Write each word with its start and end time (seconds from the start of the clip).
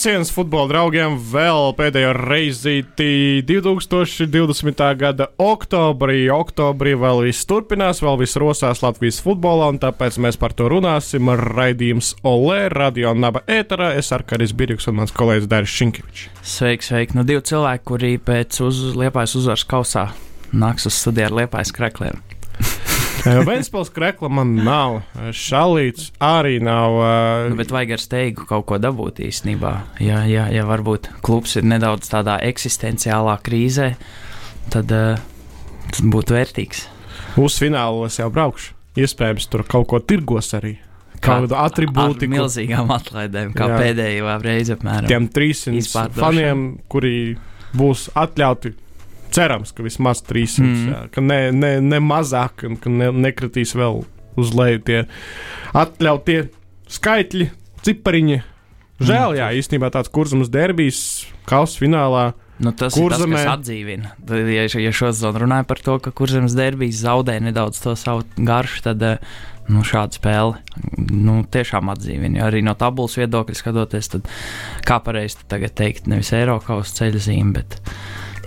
Sveiciens 0.00 0.30
futbola 0.32 0.64
draugiem 0.64 1.18
vēl 1.28 1.74
pēdējo 1.76 2.14
reizi 2.16 2.78
2020. 2.96 4.80
gada 4.96 5.26
oktobrī. 5.36 6.22
Oktobrī 6.32 6.94
vēl 6.96 7.20
viss 7.26 7.44
turpinās, 7.44 8.00
vēl 8.00 8.16
viss 8.22 8.38
rosās 8.40 8.80
Latvijas 8.80 9.20
futbolā, 9.20 9.68
un 9.74 9.80
tāpēc 9.82 10.16
mēs 10.24 10.40
par 10.40 10.56
to 10.56 10.70
runāsim. 10.72 11.28
Raidījums 11.42 12.14
Olē, 12.24 12.72
Radio 12.72 13.12
Naba 13.12 13.44
ēterā. 13.44 13.92
Es 14.00 14.08
ar 14.16 14.24
Karis 14.24 14.56
Birjuks 14.56 14.88
un 14.88 15.02
mans 15.02 15.12
kolēģis 15.12 15.52
Dāris 15.52 15.76
Šinkevičs. 15.76 16.32
Sveiki, 16.48 16.88
sveiki. 16.88 17.20
Nu, 17.20 17.28
divi 17.28 17.44
cilvēki, 17.52 17.88
kuri 17.92 18.16
pēc 18.24 18.64
uz, 18.64 18.80
liepājas 18.96 19.36
uzvaras 19.36 19.68
kausā 19.68 20.08
nāks 20.56 20.88
uz 20.88 20.96
studiju 20.96 21.28
ar 21.28 21.42
liepājas 21.42 21.76
krekliem. 21.76 22.29
Vēstpils 23.48 23.90
krekla 23.94 24.30
man 24.32 24.54
nav, 24.64 25.00
šalīts 25.36 26.10
arī 26.24 26.58
nav. 26.64 26.96
Nu, 27.50 27.58
bet 27.58 27.72
vajag 27.74 27.96
ar 27.96 28.02
steigu 28.02 28.46
kaut 28.48 28.66
ko 28.70 28.80
dabūt 28.80 29.22
īstenībā. 29.26 29.74
Ja, 30.02 30.22
ja, 30.28 30.48
ja 30.52 30.66
varbūt 30.68 31.10
klubs 31.26 31.56
ir 31.60 31.66
nedaudz 31.68 32.10
tādā 32.12 32.38
eksistenciālā 32.48 33.36
krīzē, 33.44 33.92
tad 34.72 34.94
uh, 34.96 35.20
tas 35.90 36.04
būtu 36.04 36.36
vērtīgs. 36.36 36.84
Uz 37.40 37.58
finālos 37.60 38.18
jau 38.20 38.30
braukšu. 38.32 38.76
Iespējams, 39.00 39.46
tur 39.50 39.62
kaut 39.68 39.86
ko 39.92 40.00
tirgos 40.02 40.50
arī. 40.58 40.74
Kādu 41.20 41.54
atribūtu. 41.60 42.24
Ar 42.24 42.32
milzīgām 42.32 42.90
atlaidēm, 42.94 43.52
kā 43.56 43.68
jā. 43.68 43.80
pēdējā 43.84 44.36
reize 44.42 44.74
apmēram. 44.74 45.08
Tiem 45.10 45.28
300 45.36 46.06
faniem, 46.16 46.64
kuri 46.90 47.36
būs 47.76 48.08
atļauti 48.18 48.72
cerams, 49.34 49.72
ka 49.76 49.84
vismaz 49.86 50.22
300, 50.26 50.64
mm. 50.64 50.88
jā, 50.90 51.00
ka 51.14 51.24
ne, 51.24 51.40
ne, 51.54 51.72
ne 51.84 52.00
mazāk, 52.04 52.66
ka 52.82 52.92
ne, 52.92 53.10
nekritīs 53.28 53.74
vēl 53.78 54.02
uz 54.40 54.52
leju 54.56 54.82
tie 54.86 55.00
atļautie 55.76 56.44
skaitļi, 56.90 57.50
cipariņi. 57.86 58.40
Žēl, 59.00 59.32
mm. 59.32 59.38
jā, 59.40 59.50
īstenībā 59.62 59.90
tāds 59.94 60.12
kurzums 60.12 60.50
derbijas 60.52 61.02
kausa 61.48 61.80
finālā. 61.80 62.30
Nu, 62.60 62.74
tas 62.76 62.92
kurzemē... 62.92 63.24
ir 63.24 63.38
tas, 63.38 63.46
kas 63.46 63.52
atdzīvina. 63.54 64.10
Ja, 64.52 64.66
ja 64.84 64.90
šodien 64.92 65.38
runāja 65.40 65.64
par 65.68 65.80
to, 65.80 65.96
ka 66.04 66.12
kurzemes 66.12 66.52
derbijas 66.58 67.00
zaudē 67.06 67.38
nedaudz 67.40 67.80
to 67.80 67.94
savu 67.96 68.26
garšu, 68.36 68.82
tad 68.84 69.06
nu, 69.70 69.84
šāda 69.86 70.18
spēle 70.18 70.58
nu, 70.98 71.40
tiešām 71.48 71.88
atdzīvina. 71.94 72.40
Ja 72.40 72.48
arī 72.50 72.62
no 72.66 72.74
tabulas 72.78 73.16
viedokļa 73.20 73.56
skatoties, 73.56 74.10
tad 74.12 74.28
kā 74.86 74.98
pareizi 75.04 75.40
tagad 75.50 75.76
teikt, 75.78 76.10
nevis 76.10 76.34
Eiropas 76.36 76.92
ceļa 76.98 77.24
zīme, 77.30 77.54
bet 77.60 77.78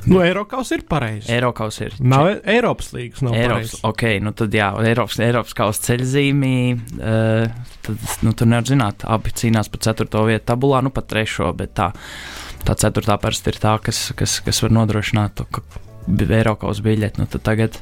Nu, 0.10 0.20
Eiropas 0.24 0.72
ir 0.76 0.84
pareizi. 0.90 1.30
Eiropas 1.32 1.80
ir. 1.84 1.96
Nav 2.04 2.28
Eiropas 2.50 2.92
līnijas, 2.96 3.24
nav 3.24 3.38
Eiropas. 3.40 3.76
Ok, 3.88 4.06
nu 4.24 4.34
tad 4.38 4.56
jā, 4.56 4.70
Eiropas, 4.84 5.20
Eiropas 5.24 5.56
kausa 5.58 5.86
ceļzīmī. 5.90 6.56
Uh, 7.00 7.74
tad, 7.86 8.08
nu, 8.26 8.34
tur 8.36 8.50
nevar 8.52 8.68
zināt, 8.68 9.06
abi 9.08 9.34
cīnās 9.40 9.72
par 9.72 9.84
ceturto 9.88 10.26
vietu 10.28 10.48
tabulā, 10.52 10.84
nu 10.84 10.94
pat 10.94 11.08
trešo, 11.12 11.52
bet 11.58 11.76
tā, 11.80 11.92
tā 12.68 12.78
ceturtā 12.84 13.18
parasti 13.22 13.54
ir 13.54 13.62
tā, 13.64 13.78
kas, 13.84 14.06
kas, 14.20 14.40
kas 14.46 14.64
var 14.66 14.76
nodrošināt 14.82 15.40
to, 15.40 15.48
Eiropas 16.08 16.84
biļeti. 16.84 17.24
Nu, 17.24 17.30
tad 17.32 17.48
tagad 17.48 17.80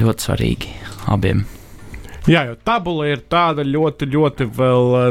ļoti 0.00 0.28
svarīgi 0.28 0.74
abiem. 1.14 1.46
Jā, 2.24 2.46
jo 2.48 2.54
tabula 2.64 3.10
ir 3.10 3.20
tāda 3.28 3.60
ļoti, 3.68 4.06
ļoti 4.08 4.46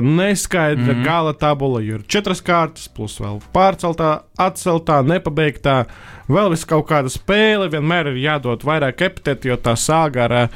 neskaidra 0.02 0.82
mm 0.82 0.90
-hmm. 0.90 1.04
gala 1.06 1.34
tabula. 1.34 1.82
Ir 1.82 2.02
četras 2.08 2.42
kārtas, 2.42 2.88
plus 2.90 3.20
vēl 3.22 3.42
pārceltā, 3.54 4.24
atceltā, 4.38 5.04
nepabeigtā. 5.06 5.86
Vēl 6.28 6.50
vis 6.50 6.66
kaut 6.66 6.88
kāda 6.90 7.10
spēle, 7.14 7.70
vienmēr 7.70 8.08
ir 8.08 8.18
jādod 8.18 8.64
vairāk 8.66 9.02
epitetu, 9.06 9.48
jo 9.48 9.58
tā 9.58 9.76
sāga 9.78 10.26
ar 10.26 10.50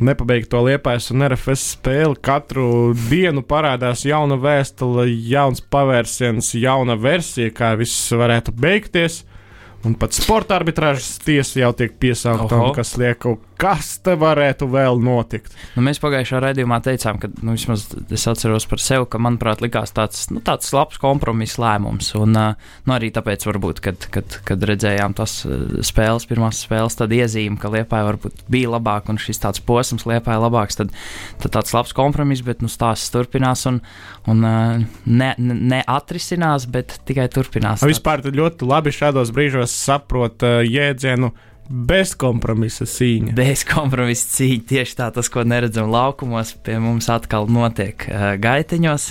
nepabeigto 0.00 0.62
liepais 0.62 1.10
un 1.10 1.26
RFS 1.26 1.74
spēli. 1.74 2.14
Katru 2.22 2.94
dienu 3.10 3.42
parādās 3.42 4.04
jauna 4.06 4.36
vēstule, 4.36 5.08
jauns 5.28 5.60
pavērsiens, 5.60 6.54
jauna 6.54 6.94
versija, 6.94 7.50
kā 7.50 7.74
viss 7.76 8.12
varētu 8.12 8.54
beigties. 8.54 9.24
Un 9.86 9.94
pat 9.94 10.12
sporta 10.12 10.56
arbitrāžas 10.58 11.18
tiesa 11.22 11.60
jau 11.60 11.72
tiek 11.72 11.92
piesaukta, 11.98 12.72
kas 12.74 12.96
liek 12.98 13.18
kaut 13.18 13.47
kas 13.58 13.96
te 14.04 14.14
varētu 14.18 14.68
vēl 14.70 15.00
notikt. 15.02 15.54
Nu, 15.74 15.82
mēs 15.86 16.00
pagājušā 16.02 16.40
raidījumā 16.42 16.78
teicām, 16.84 17.18
ka 17.20 17.30
nu, 17.42 17.56
vismaz 17.56 17.88
es 18.14 18.26
atceros 18.30 18.66
par 18.70 18.82
sevi, 18.82 19.08
ka 19.10 19.20
manuprāt, 19.22 19.62
likās 19.64 19.92
tāds, 19.96 20.28
nu, 20.32 20.42
tāds 20.44 20.70
labs 20.74 21.00
kompromiss 21.02 21.58
lēmums. 21.60 22.12
Un 22.18 22.36
nu, 22.38 22.94
arī 22.94 23.10
tāpēc, 23.14 23.48
varbūt, 23.48 23.82
kad, 23.84 24.06
kad, 24.14 24.38
kad 24.46 24.66
redzējām 24.70 25.16
tas 25.18 25.40
spēles, 25.86 26.28
pirmās 26.30 26.62
spēles, 26.66 26.98
tad 26.98 27.14
iezīme, 27.14 27.58
ka 27.60 27.72
Liepāja 27.74 28.12
varbūt 28.12 28.46
bija 28.52 28.70
labāk 28.76 29.10
un 29.10 29.18
šis 29.22 29.42
tāds 29.42 29.62
posms 29.64 30.06
Liepāja 30.08 30.38
labāks, 30.44 30.78
tad, 30.78 30.94
tad 31.42 31.56
tāds 31.58 31.74
labs 31.74 31.96
kompromiss, 31.98 32.46
bet 32.46 32.62
nu, 32.62 32.70
stāsts 32.70 33.10
turpinās 33.14 33.66
un, 33.70 33.82
un 34.30 34.46
ne, 34.46 35.34
ne 35.38 35.82
atrisinās, 35.82 36.68
bet 36.70 37.00
tikai 37.10 37.26
turpinās. 37.34 37.82
Vispār 37.86 38.22
ļoti 38.28 38.68
labi 38.68 38.94
šādos 38.94 39.34
brīžos 39.34 39.74
saprot 39.74 40.46
uh, 40.46 40.60
jēdzienu 40.62 41.32
Bez 41.32 41.47
kompromisa 42.20 42.86
cīņa. 42.88 43.34
Bez 43.36 43.64
kompromisa 43.68 44.28
cīņa. 44.38 44.64
Tieši 44.72 44.98
tā, 45.00 45.10
tas, 45.14 45.28
ko 45.32 45.44
neredzam 45.44 45.90
laukumos, 45.92 46.54
pie 46.64 46.78
mums 46.82 47.10
atkal 47.12 47.48
notiek 47.52 48.08
uh, 48.08 48.30
gaiteņos. 48.40 49.10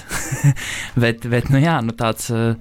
bet, 1.03 1.27
bet, 1.29 1.51
nu 1.53 1.61
jā, 1.63 1.79
nu 1.85 1.95
tāds. 1.97 2.31
Uh, 2.33 2.55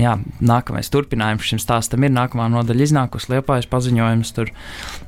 jā, 0.00 0.16
nākamais 0.42 0.90
turpinājums 0.92 1.46
šim 1.46 1.60
stāstam 1.60 2.04
ir 2.06 2.12
nākamā 2.14 2.48
nodaļa 2.52 2.86
iznākusi 2.86 3.34
Liepājas 3.34 3.68
paziņojums. 3.70 4.34
Tur 4.36 4.52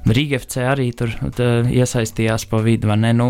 Rīga 0.08 0.40
FC 0.40 0.64
arī 0.68 0.90
tur 0.96 1.14
tā, 1.36 1.50
iesaistījās 1.70 2.46
pa 2.50 2.62
vidu, 2.64 2.92
ne? 2.92 3.12
Nu, 3.16 3.28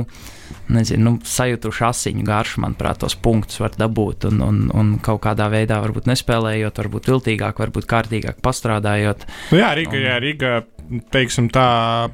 nezinu, 0.72 1.04
nu, 1.04 1.12
sajūtuši 1.26 1.84
asiņu 1.88 2.26
garšu, 2.26 2.62
manuprāt, 2.64 3.00
tos 3.02 3.16
punktus 3.18 3.60
var 3.62 3.74
dabūt 3.78 4.28
un, 4.30 4.42
un, 4.44 4.62
un 4.76 4.92
kaut 5.02 5.22
kādā 5.24 5.48
veidā 5.52 5.80
varbūt 5.84 6.08
nespēlējot, 6.10 6.82
varbūt 6.82 7.10
viltīgāk, 7.12 7.62
varbūt 7.62 7.88
kārtīgāk 7.90 8.42
pastrādājot. 8.44 9.26
Nu 9.52 9.62
jā, 9.62 9.72
Rīga, 9.78 9.96
un, 9.96 10.06
jā, 10.06 10.18
Rīga 10.22 10.54
teiksim, 11.14 11.48
tā 11.52 12.10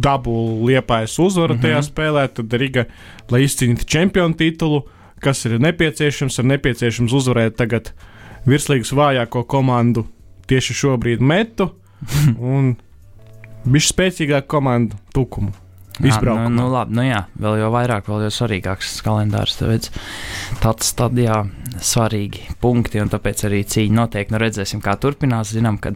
dabu 0.00 0.32
liepājas 0.66 1.18
uzvaru 1.18 1.54
mm 1.54 1.58
-hmm. 1.58 1.62
tajā 1.62 1.82
spēlē, 1.82 2.28
tad 2.34 2.52
Riga, 2.52 2.84
lai 3.30 3.42
izcīnītu 3.44 3.84
čempionu 3.84 4.34
titulu, 4.34 4.82
kas 5.20 5.44
ir 5.44 5.58
nepieciešams, 5.60 6.38
ir 6.38 6.44
nepieciešams 6.44 7.12
uzvarēt 7.12 7.56
tagad 7.56 7.92
virslīgas 8.46 8.92
vājāko 8.92 9.44
komandu 9.44 10.06
tieši 10.46 10.74
šobrīd 10.74 11.20
metu 11.20 11.70
un 12.54 12.76
bišķi 13.64 13.94
spēcīgāku 13.94 14.46
komandu 14.46 14.96
tukumu 15.14 15.52
izbraukumā. 16.08 16.48
Nu, 16.48 16.62
nu, 16.62 16.68
labi, 16.72 16.96
nu 16.98 17.04
jā, 17.06 17.24
vēl 17.40 17.60
jau 17.62 17.70
vairāk, 17.74 18.08
vēl 18.10 18.26
jau 18.26 18.32
svarīgāks 18.40 18.98
kalendārs. 19.06 19.58
Tāpēc 19.60 19.90
tāds 20.62 20.92
tad, 20.98 21.18
jā, 21.20 21.42
svarīgi 21.80 22.46
punkti, 22.62 23.00
un 23.02 23.10
tāpēc 23.12 23.44
arī 23.48 23.62
cīņa 23.68 23.96
notiek. 23.96 24.32
Nu, 24.32 24.40
redzēsim, 24.42 24.82
kā 24.84 24.96
turpinās. 25.00 25.52
Zinām, 25.54 25.80
ka 25.82 25.94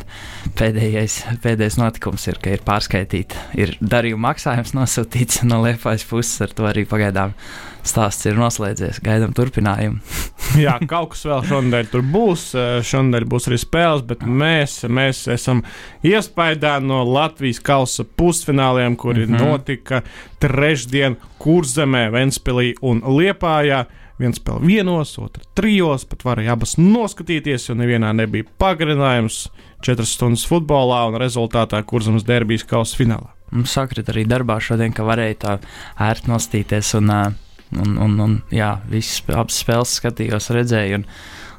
pēdējais, 0.59 1.21
pēdējais 1.45 1.79
notikums 1.81 2.27
ir, 2.31 2.41
ka 2.43 2.57
ir 2.57 2.65
pārskaitīta, 2.67 3.49
ir 3.59 3.77
darījuma 3.81 4.31
maksājums 4.31 4.75
nosūtīts 4.77 5.45
no 5.49 5.63
Liepājas 5.65 6.07
puses, 6.09 6.41
ar 6.45 6.55
to 6.57 6.69
arī 6.69 6.87
pagaidām 6.89 7.37
stāsts 7.85 8.29
ir 8.29 8.39
noslēdzies. 8.41 9.03
Gaidām 9.05 9.35
turpinājumu. 9.37 10.01
Jā, 10.65 10.77
kaut 10.89 11.15
kas 11.15 11.25
vēl 11.27 11.43
šonadēļ 11.49 11.91
tur 11.91 12.05
būs. 12.15 12.45
Eh, 12.59 12.77
šonadēļ 12.87 13.27
būs 13.31 13.49
arī 13.51 13.59
spēles, 13.61 14.05
bet 14.07 14.23
mēs, 14.27 14.77
mēs 14.87 15.25
esam 15.35 15.65
iespējā 16.07 16.77
no 16.85 17.03
Latvijas 17.09 17.61
kausa 17.65 18.05
pusfināliem, 18.05 18.97
kuri 19.01 19.27
mm 19.27 19.35
-hmm. 19.35 19.51
notika 19.51 20.03
trešdien 20.43 21.17
Kurzemē, 21.39 22.11
Ventspilī 22.15 22.75
un 22.83 23.03
Liepājā. 23.03 23.85
Viens 24.19 24.39
spēlē 24.39 24.63
vienos, 24.63 25.19
otrs 25.19 25.49
trijos, 25.59 26.05
pat 26.05 26.23
varēja 26.23 26.53
abas 26.55 26.77
noskatīties, 26.79 27.69
jo 27.69 27.75
nevienā 27.75 28.13
nebija 28.15 28.45
pagarinājums. 28.59 29.49
Četras 29.83 30.15
stundas 30.15 30.47
futbolā 30.47 31.09
un 31.09 31.19
rezultātā 31.19 31.83
Kurzemes 31.83 32.25
derbijas 32.25 32.65
kausa 32.65 32.97
finālā. 32.97 33.35
Mums 33.51 33.73
sakrit 33.73 34.09
arī 34.09 34.25
darbā 34.25 34.61
šodien, 34.61 34.93
ka 34.93 35.03
varēja 35.03 35.35
tā 35.35 35.59
ērti 35.99 36.31
nostīties 36.31 36.95
un 36.95 37.11
uh, 37.11 37.33
Un, 37.81 37.97
un, 37.99 38.21
un 38.21 38.37
jā, 38.55 38.77
visas 38.91 39.23
abas 39.35 39.59
spēles 39.63 39.97
skatījos, 40.01 40.53
redzēju. 40.55 41.03
Un, 41.03 41.09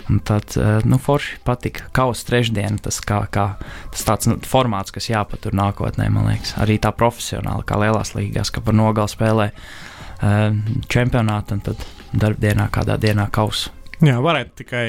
Un 0.09 0.19
tad, 0.19 0.43
eh, 0.57 0.79
nu, 0.85 0.97
forši 0.97 1.39
patika. 1.43 1.87
Kausa 1.91 2.27
trešdiena, 2.27 2.77
tas, 2.81 2.99
kā, 3.01 3.23
kā, 3.33 3.45
tas 3.93 4.05
tāds 4.05 4.29
nu, 4.29 4.37
formāts, 4.45 4.93
kas 4.93 5.09
jāpatur 5.09 5.55
nākotnē, 5.57 6.11
man 6.13 6.29
liekas. 6.29 6.53
Arī 6.61 6.77
tā 6.81 6.91
profesionāli, 6.93 7.65
kā 7.65 7.79
lielās 7.81 8.13
līgās, 8.13 8.51
ka 8.53 8.61
par 8.61 8.77
nogalu 8.77 9.09
spēlē 9.09 9.47
uh, 9.49 10.53
čempionātu 10.93 11.57
un 11.57 11.63
tad 11.65 11.81
darbdienā, 12.13 12.69
kādā 12.69 12.99
dienā 13.01 13.25
kausa. 13.33 13.73
Jā, 14.05 14.19
varētu 14.21 14.61
tikai 14.61 14.85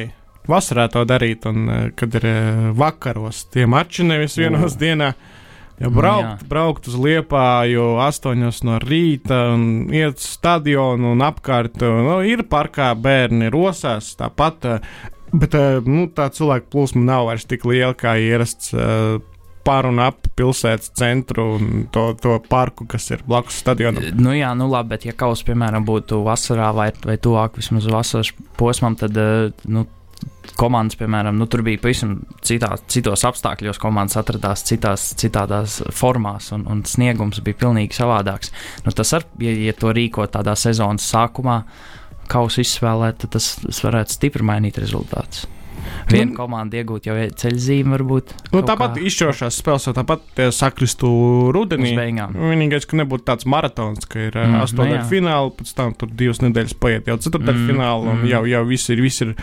vasarā 0.51 0.85
to 0.93 1.07
darīt, 1.09 1.49
un 1.49 1.65
uh, 1.65 1.81
kad 1.97 2.21
ir 2.21 2.29
vakaros 2.77 3.47
tie 3.57 3.65
mači, 3.65 4.05
nevis 4.05 4.37
vienos 4.37 4.77
dienā. 4.77 5.15
Ja 5.77 5.91
braukt, 5.93 6.41
jā. 6.41 6.49
braukt 6.49 6.89
uz 6.89 6.97
Liepāju 6.97 7.85
8 8.01 8.47
no 8.65 8.79
rīta 8.81 9.43
un 9.53 9.67
iet 9.93 10.17
uz 10.17 10.31
stadionu 10.39 11.13
un 11.13 11.25
apkārt, 11.25 11.83
nu, 11.85 12.19
ir 12.25 12.47
parkā 12.49 12.95
bērni 12.97 13.51
rosās 13.53 14.15
tāpat, 14.17 14.65
bet 15.37 15.57
nu, 15.85 16.07
tā 16.17 16.31
cilvēku 16.33 16.73
plūsma 16.73 17.05
nav 17.11 17.29
vairs 17.29 17.45
tik 17.49 17.69
liela 17.69 17.93
kā 17.99 18.17
ierasts 18.17 18.73
par 19.67 19.89
un 19.89 19.99
ap 20.01 20.29
pilsētas 20.39 20.93
centru 20.97 21.45
un 21.57 21.87
to, 21.93 22.07
to 22.23 22.39
parku, 22.49 22.87
kas 22.89 23.11
ir 23.11 23.25
blakus 23.27 23.59
stadionam. 23.61 24.05
Nu 24.15 24.33
jā, 24.37 24.53
nu 24.59 24.69
labi, 24.71 24.95
bet 24.95 25.09
ja 25.09 25.15
kaus, 25.19 25.43
piemēram, 25.47 25.85
būtu 25.87 26.23
vasarā 26.27 26.71
vai, 26.77 26.93
vai 27.05 27.19
tuvāk 27.19 27.59
vismaz 27.59 27.89
vasaras 27.91 28.31
posmam, 28.61 28.97
tad 28.99 29.19
nu, 29.67 29.85
komandas, 30.57 30.97
piemēram, 31.01 31.37
nu, 31.39 31.49
tur 31.51 31.63
bija 31.67 31.81
pavisam 31.83 32.17
citā, 32.47 32.73
citos 32.93 33.25
apstākļos, 33.29 33.81
komandas 33.83 34.19
atradās 34.21 34.65
citās, 34.67 35.11
citādās 35.21 35.81
formās, 35.95 36.51
un, 36.57 36.67
un 36.71 36.85
sniegums 36.89 37.43
bija 37.45 37.61
pilnīgi 37.67 37.99
savādāks. 37.99 38.53
Nu, 38.87 38.95
tas 38.97 39.13
ar, 39.19 39.27
ja, 39.43 39.53
ja 39.69 39.77
to 39.77 39.93
rīkot 39.97 40.35
tādā 40.37 40.57
sezonas 40.59 41.09
sākumā, 41.13 41.61
kausu 42.31 42.63
izspēlēt, 42.65 43.21
tad 43.23 43.37
tas, 43.37 43.53
tas 43.63 43.85
varētu 43.85 44.17
stipri 44.17 44.47
mainīt 44.47 44.81
rezultātus. 44.83 45.47
Viena 46.11 46.31
nu, 46.31 46.37
komanda 46.37 46.79
iegūt 46.81 47.09
jau 47.09 47.17
ceļzīmi, 47.43 47.93
varbūt. 47.97 48.33
Nu, 48.55 48.63
tāpat 48.67 49.01
izšķirošās 49.01 49.59
spēles, 49.63 49.89
jau 49.89 49.95
tāpat 49.97 50.43
sakristu 50.55 51.11
rudenī. 51.55 51.95
Vienīgais, 51.97 52.89
ka 52.89 53.01
nebūtu 53.01 53.27
tāds 53.29 53.49
maratons, 53.51 54.07
ka 54.11 54.29
ir 54.29 54.39
mm, 54.39 54.61
astoņdaļa 54.65 55.03
nu, 55.03 55.11
fināla, 55.11 55.53
pēc 55.59 55.75
tam 55.79 55.95
tur 55.99 56.13
divas 56.13 56.43
nedēļas 56.45 56.79
paiet 56.83 57.11
jau 57.11 57.19
ceturtdaļa 57.27 57.59
mm, 57.59 57.69
fināla, 57.73 58.15
un 58.15 58.23
mm. 58.23 58.31
jau, 58.33 58.43
jau 58.53 58.65
viss 58.71 58.95
ir, 58.95 59.05
viss 59.05 59.27
ir 59.27 59.35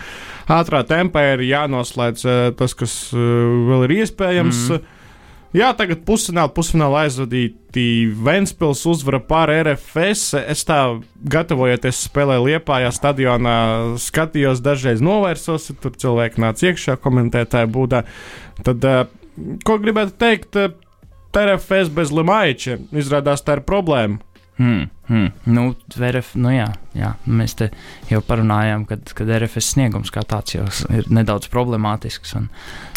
ātrā 0.52 0.84
tempā, 0.88 1.28
ir 1.34 1.46
jānoslēdz 1.48 2.26
tas, 2.58 2.76
kas 2.78 2.98
vēl 3.14 3.88
ir 3.88 3.98
iespējams. 4.02 4.66
Mm. 4.74 5.00
Jā, 5.54 5.68
tagad 5.78 6.00
pusfinālā, 6.02 6.50
pusfinālā 6.50 7.04
aizvadīti 7.06 7.84
Vēnspils 8.26 8.80
uzvara 8.90 9.20
pār 9.22 9.52
RFS. 9.54 10.32
Es 10.50 10.64
tā 10.66 10.78
gatavojoties 11.30 12.00
spēlē 12.08 12.40
Liepājā 12.42 12.90
stadionā, 12.94 13.54
skatījos 14.02 14.64
dažreiz 14.64 15.04
novērsos, 15.04 15.68
tur 15.78 15.94
cilvēki 15.94 16.42
nāca 16.42 16.72
iekšā 16.72 16.96
komentētāja 17.04 17.70
būdā. 17.70 18.02
Tad, 18.66 18.82
eh, 18.82 19.06
ko 19.62 19.78
gribētu 19.78 20.18
teikt, 20.18 20.58
eh, 20.58 20.74
RFS 21.38 21.88
bez 21.94 22.10
Limaiča 22.10 22.80
izrādās 22.90 23.46
tā 23.46 23.58
ir 23.58 23.62
problēma. 23.62 24.18
Hmm, 24.56 24.84
hmm. 25.08 25.30
Nu, 25.50 25.64
RF, 25.98 26.36
nu 26.38 26.52
jā, 26.54 26.68
jā, 26.94 27.08
mēs 27.26 27.56
te 27.58 27.70
jau 28.06 28.20
parunājām, 28.22 28.84
ka 28.86 29.26
RFS 29.26 29.72
sniegums 29.74 30.14
kā 30.14 30.22
tāds 30.30 30.54
jau 30.54 30.68
ir 30.94 31.08
nedaudz 31.10 31.50
problemātisks. 31.50 32.36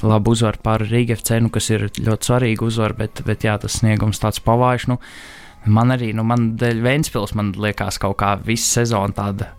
Labi 0.06 0.34
uzvar 0.36 0.60
pār 0.62 0.86
Rīgas 0.86 1.26
cenu, 1.26 1.50
kas 1.54 1.72
ir 1.74 1.88
ļoti 1.98 2.30
svarīga 2.30 2.68
uzvara, 2.68 3.00
bet, 3.02 3.24
bet 3.26 3.48
jā, 3.48 3.58
tas 3.64 3.80
sniegums 3.82 4.22
tāds 4.22 4.44
pavājš. 4.46 4.86
Nu, 4.94 5.00
man 5.66 5.96
arī, 5.98 6.12
nu, 6.14 6.28
man 6.28 6.52
dēļ 6.62 6.84
Vēnspils, 6.86 7.34
man 7.38 7.56
liekas, 7.58 7.98
kaut 8.06 8.20
kā 8.22 8.36
visu 8.46 8.70
sezonu 8.78 9.18
tāda 9.18 9.50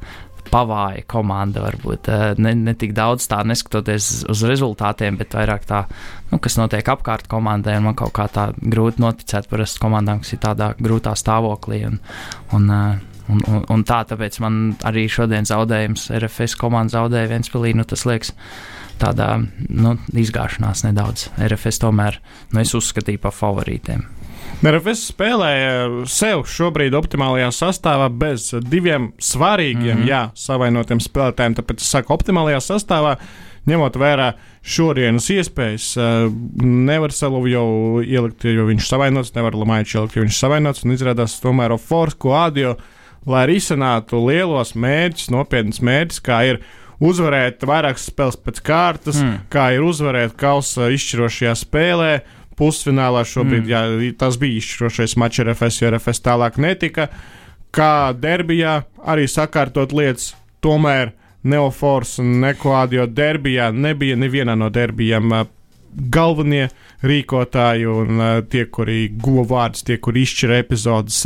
pavāja 0.51 1.05
komanda. 1.11 1.63
Varbūt 1.65 2.09
eh, 2.13 2.25
ne, 2.43 2.55
ne 2.57 2.75
tik 2.79 2.95
daudz 2.97 3.29
tā 3.31 3.41
neskatoties 3.47 4.25
uz 4.31 4.45
rezultātiem, 4.49 5.19
bet 5.21 5.37
vairāk 5.37 5.67
tā, 5.69 5.85
nu, 6.33 6.41
kas 6.43 6.59
notiek 6.61 6.89
apkārt 6.95 7.29
komandai. 7.31 7.79
Man 7.85 7.97
kaut 7.99 8.15
kā 8.17 8.29
tā 8.33 8.51
grūti 8.59 9.03
noticēt 9.05 9.51
parasti 9.51 9.83
komandām, 9.83 10.23
kas 10.25 10.35
ir 10.35 10.43
tādā 10.45 10.73
grūtā 10.79 11.15
stāvoklī. 11.19 11.85
Un, 11.91 12.01
un, 12.57 12.69
eh, 12.75 13.23
un, 13.29 13.45
un, 13.45 13.63
un 13.77 13.87
tā, 13.89 14.03
tāpēc 14.09 14.41
man 14.45 14.61
arī 14.89 15.07
šodien 15.13 15.49
zaudējums 15.49 16.11
RFS 16.19 16.59
komanda 16.61 16.99
zaudēja 16.99 17.33
Vienspēlī. 17.35 17.75
Nu, 17.79 17.87
tas 17.89 18.07
liekas 18.09 18.35
tādā 18.99 19.35
nu, 19.69 19.97
izgāšanās 20.19 20.85
nedaudz. 20.89 21.29
RFS 21.39 21.85
tomēr 21.85 22.19
nu, 22.53 22.63
es 22.65 22.75
uzskatīju 22.75 23.23
par 23.23 23.37
favorītiem. 23.37 24.07
RFS 24.59 25.13
spēlēja 25.13 26.07
sev 26.11 26.41
šobrīd 26.51 26.97
optimālajā 26.99 27.53
sastāvā 27.55 28.09
bez 28.11 28.49
diviem 28.67 29.13
svarīgiem, 29.23 29.93
mm 29.93 30.01
-hmm. 30.01 30.09
jā, 30.11 30.23
savainotiem 30.35 30.99
spēlētājiem. 30.99 31.55
Tāpēc 31.61 31.85
es 31.85 31.91
saku, 31.95 32.11
optimālajā 32.17 32.59
sastāvā, 32.65 33.13
ņemot 33.71 33.99
vērā 34.03 34.33
šodienas 34.67 35.29
iespējas, 35.31 35.87
eh, 35.97 36.31
nevar 36.65 37.15
Salu 37.15 37.47
jau 37.47 38.03
ielikt, 38.03 38.45
jo 38.45 38.67
viņš 38.67 38.89
savainots, 38.89 39.35
nevar 39.37 39.55
Lamaiču 39.55 39.99
ielikt, 39.99 40.17
jo 40.17 40.23
viņš 40.27 40.39
savainots, 40.39 40.85
un 40.85 40.97
izrādās 40.97 41.39
tomēr 41.41 41.73
Oforsko 41.73 42.35
audio, 42.35 42.77
lai 43.27 43.47
risinātu 43.47 44.19
lielos 44.27 44.75
mērķus, 44.75 45.31
nopietnus 45.31 45.79
mērķus, 45.79 46.21
kā 46.21 46.43
ir 46.51 46.61
uzvarēt 46.99 47.63
vairākas 47.63 48.11
spēles 48.11 48.37
pēc 48.43 48.61
kārtas, 48.61 49.23
mm. 49.23 49.47
kā 49.49 49.71
ir 49.77 49.87
uzvarēt 49.87 50.35
kausa 50.37 50.91
izšķirošajā 50.91 51.55
spēlē 51.55 52.13
pusfinālā 52.59 53.25
šobrīd, 53.29 53.65
mm. 53.65 53.71
jā, 53.71 54.15
tas 54.21 54.39
bija 54.41 54.59
izšķirošais 54.61 55.17
mačs 55.21 55.45
ar 55.45 55.53
FS, 55.55 55.83
jo 55.83 55.93
RFS 55.93 56.25
tālāk 56.25 56.59
netika. 56.63 57.09
Kā 57.75 58.11
derbijā 58.17 58.81
arī 59.07 59.29
sakārtot 59.31 59.95
lietas, 59.97 60.33
tomēr 60.65 61.15
Neofors 61.49 62.19
un 62.19 62.41
Nekoādio 62.43 63.07
derbijā 63.07 63.71
nebija 63.73 64.17
nevienā 64.19 64.57
no 64.59 64.69
derbijām 64.75 65.33
galvenie 66.13 66.67
rīkotāji 67.07 67.87
un 67.89 68.21
uh, 68.21 68.41
tie, 68.51 68.67
kuri 68.71 69.07
guva 69.23 69.45
vārdus, 69.49 69.85
tie, 69.87 69.97
kuri 70.03 70.27
izšķira 70.27 70.59
epizodes. 70.61 71.23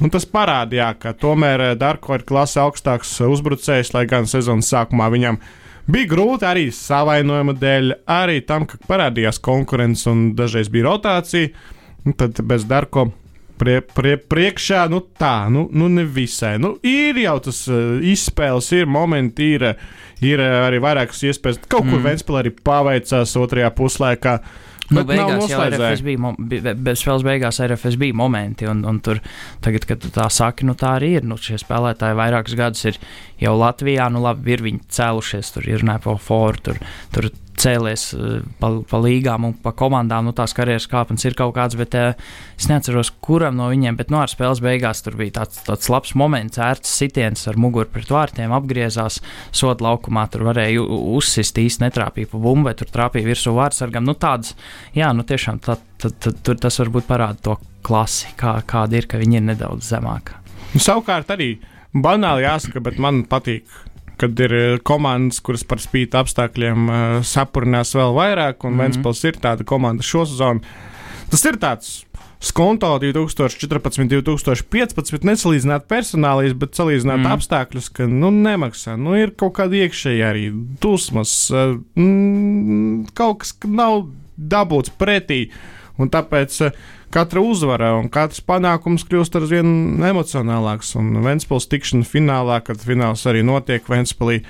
Un 0.00 0.12
tas 0.12 0.26
parādīja, 0.26 0.90
ka 0.98 1.12
tomēr 1.16 1.74
Darko 1.78 2.16
ir 2.16 2.24
klase 2.28 2.60
augstāks 2.62 3.12
uzbrucējs, 3.28 3.92
lai 3.94 4.06
gan 4.10 4.28
sezonas 4.30 4.72
sākumā 4.72 5.10
viņam 5.12 5.38
viņa 5.40 5.59
Bija 5.90 6.06
grūti 6.12 6.46
arī 6.46 6.66
savainojuma 6.74 7.54
dēļ, 7.58 7.94
arī 8.10 8.40
tam, 8.46 8.66
ka 8.68 8.78
parādījās 8.86 9.40
konkurence 9.42 10.06
un 10.10 10.30
dažreiz 10.38 10.70
bija 10.70 10.86
rotācija. 10.90 11.50
Tad 12.16 12.38
bez 12.46 12.66
Darko 12.68 13.08
prie, 13.60 13.80
prie, 13.82 14.14
priekšā, 14.16 14.84
nu 14.92 15.02
tā, 15.20 15.50
nu, 15.52 15.66
nu 15.72 15.88
nevisai. 15.92 16.54
Nu, 16.62 16.74
ir 16.86 17.18
jau 17.20 17.36
tas 17.48 17.62
uh, 17.68 17.98
izspēles, 18.06 18.70
ir 18.76 18.88
momenti, 18.90 19.50
ir, 19.56 19.66
ir 20.24 20.42
arī 20.46 20.80
vairākas 20.84 21.24
iespējas. 21.28 21.60
Kaut 21.66 21.88
kur 21.88 21.98
mm. 21.98 22.06
Vēnspēlē 22.06 22.44
arī 22.44 22.54
paveicās 22.70 23.36
otrajā 23.40 23.72
puslaikā. 23.76 24.38
Nu, 24.90 25.04
beigās 25.06 25.46
jau 25.50 25.60
RFS 25.62 26.02
bija, 26.06 26.32
be, 26.38 26.94
spēles 26.98 27.24
beigās 27.26 27.60
RFS 27.62 27.98
bija 28.00 28.16
momenti, 28.18 28.66
un, 28.70 28.82
un 28.88 28.98
tur, 29.04 29.20
tagad, 29.64 29.86
kad 29.88 30.06
tā 30.14 30.26
saki, 30.32 30.66
nu 30.66 30.74
tā 30.78 30.96
arī 30.98 31.12
ir. 31.20 31.28
Nu, 31.28 31.38
šie 31.40 31.60
spēlētāji 31.62 32.18
vairākus 32.18 32.56
gadus 32.58 32.88
ir 32.90 32.98
jau 33.42 33.54
Latvijā, 33.60 34.08
nu 34.12 34.22
labi, 34.24 34.56
ir 34.56 34.64
viņi 34.66 34.82
cēlušies, 34.98 35.54
tur 35.54 35.70
ir 35.70 35.86
Nepo 35.86 36.16
Foru, 36.20 36.64
tur, 36.70 36.82
tur 37.14 37.30
cēlies 37.60 38.04
eh, 38.16 38.40
pa, 38.60 38.70
pa 38.88 39.00
līgām 39.02 39.46
un 39.48 39.54
pa 39.62 39.72
komandām. 39.76 40.26
Nu, 40.26 40.34
tās 40.36 40.54
karjeras 40.56 40.88
kāpnes 40.90 41.24
ir 41.26 41.36
kaut 41.38 41.54
kāds, 41.56 41.76
bet 41.78 41.94
uh, 41.98 42.12
es 42.58 42.68
neatceros, 42.70 43.12
kuram 43.24 43.58
no 43.58 43.68
viņiem, 43.72 43.98
bet 43.98 44.12
no 44.12 44.18
nu, 44.18 44.22
ar 44.24 44.32
spēles 44.32 44.62
beigās 44.64 45.02
tur 45.04 45.16
bija 45.20 45.40
tāds, 45.40 45.62
tāds 45.66 45.90
labs 45.92 46.14
moments, 46.18 46.60
ērts 46.60 46.92
sitiens 47.02 47.46
ar 47.50 47.58
muguru 47.60 47.90
pret 47.92 48.10
vārtiem, 48.12 48.54
apgriezās 48.56 49.20
soda 49.52 49.86
laukumā. 49.86 50.26
Tur 50.32 50.46
varēja 50.50 50.84
uzsist 50.84 51.60
īsti 51.60 51.86
netrāpīja 51.86 52.32
pa 52.32 52.42
bumbu, 52.42 52.68
bet 52.70 52.82
tur 52.82 52.92
trāpīja 52.94 53.30
virsū 53.30 53.54
vārdsargam. 53.56 54.06
Nu, 54.08 54.16
tāds, 54.18 54.54
jā, 54.96 55.12
nu 55.16 55.26
tiešām 55.26 55.60
tā, 55.64 55.78
tā, 56.00 56.12
tā, 56.12 56.34
tur 56.44 56.60
tas 56.60 56.80
varbūt 56.82 57.08
parāda 57.08 57.44
to 57.50 57.58
klasi, 57.86 58.32
kā, 58.40 58.58
kāda 58.68 59.00
ir, 59.00 59.08
ka 59.10 59.20
viņi 59.20 59.40
ir 59.40 59.46
nedaudz 59.52 59.92
zemāka. 59.92 60.40
Savukārt 60.76 61.32
arī 61.34 61.54
banāli 61.90 62.44
jāsaka, 62.46 62.82
bet 62.84 63.00
man 63.02 63.24
patīk 63.28 63.66
kad 64.20 64.44
ir 64.44 64.54
eh, 64.54 64.76
komandas, 64.84 65.40
kuras 65.44 65.64
par 65.66 65.80
spīti 65.82 66.18
apstākļiem 66.20 66.86
uh, 66.90 67.16
sapurinās 67.26 67.94
vēl 67.96 68.14
vairāk, 68.16 68.64
un 68.64 68.74
mm 68.74 68.76
-hmm. 68.76 68.84
Vēnspils 68.84 69.24
ir 69.28 69.40
tāda 69.40 69.64
komanda 69.64 70.04
šo 70.06 70.26
sezonu. 70.28 70.60
Tas 71.30 71.44
ir 71.44 71.58
tāds 71.62 71.90
skonto 72.40 72.88
2014, 72.98 74.08
2015, 74.08 75.24
nesalīdzināt 75.28 75.88
personālijas, 75.88 76.56
bet 76.56 76.78
salīdzināt 76.78 77.20
mm. 77.20 77.34
apstākļus, 77.36 77.90
ka 77.92 78.06
nu, 78.08 78.30
nemaksā. 78.30 78.96
Nu, 78.96 79.14
ir 79.16 79.34
kaut 79.36 79.54
kāda 79.58 79.76
iekšēja 79.84 80.30
arī 80.32 80.48
dusmas, 80.82 81.34
uh, 81.52 81.76
mm, 81.96 83.12
kaut 83.14 83.44
kas 83.44 83.54
nav 83.64 84.08
dabūts 84.36 84.92
pretī. 84.98 85.50
Un 86.00 86.08
tāpēc 86.08 86.60
uh, 86.64 86.72
katra 87.10 87.42
uzvara 87.44 87.94
un 87.98 88.08
katrs 88.12 88.42
panākums 88.46 89.04
kļūst 89.08 89.38
ar 89.38 89.46
vien 89.50 89.72
emocionālāks. 90.10 90.94
Un 91.00 91.18
Vēnspils 91.24 91.68
tikšana 91.70 92.06
finālā, 92.08 92.60
kad 92.66 92.82
fināls 92.84 93.26
arī 93.30 93.42
notiek 93.46 93.86
Vēnspilī, 93.90 94.40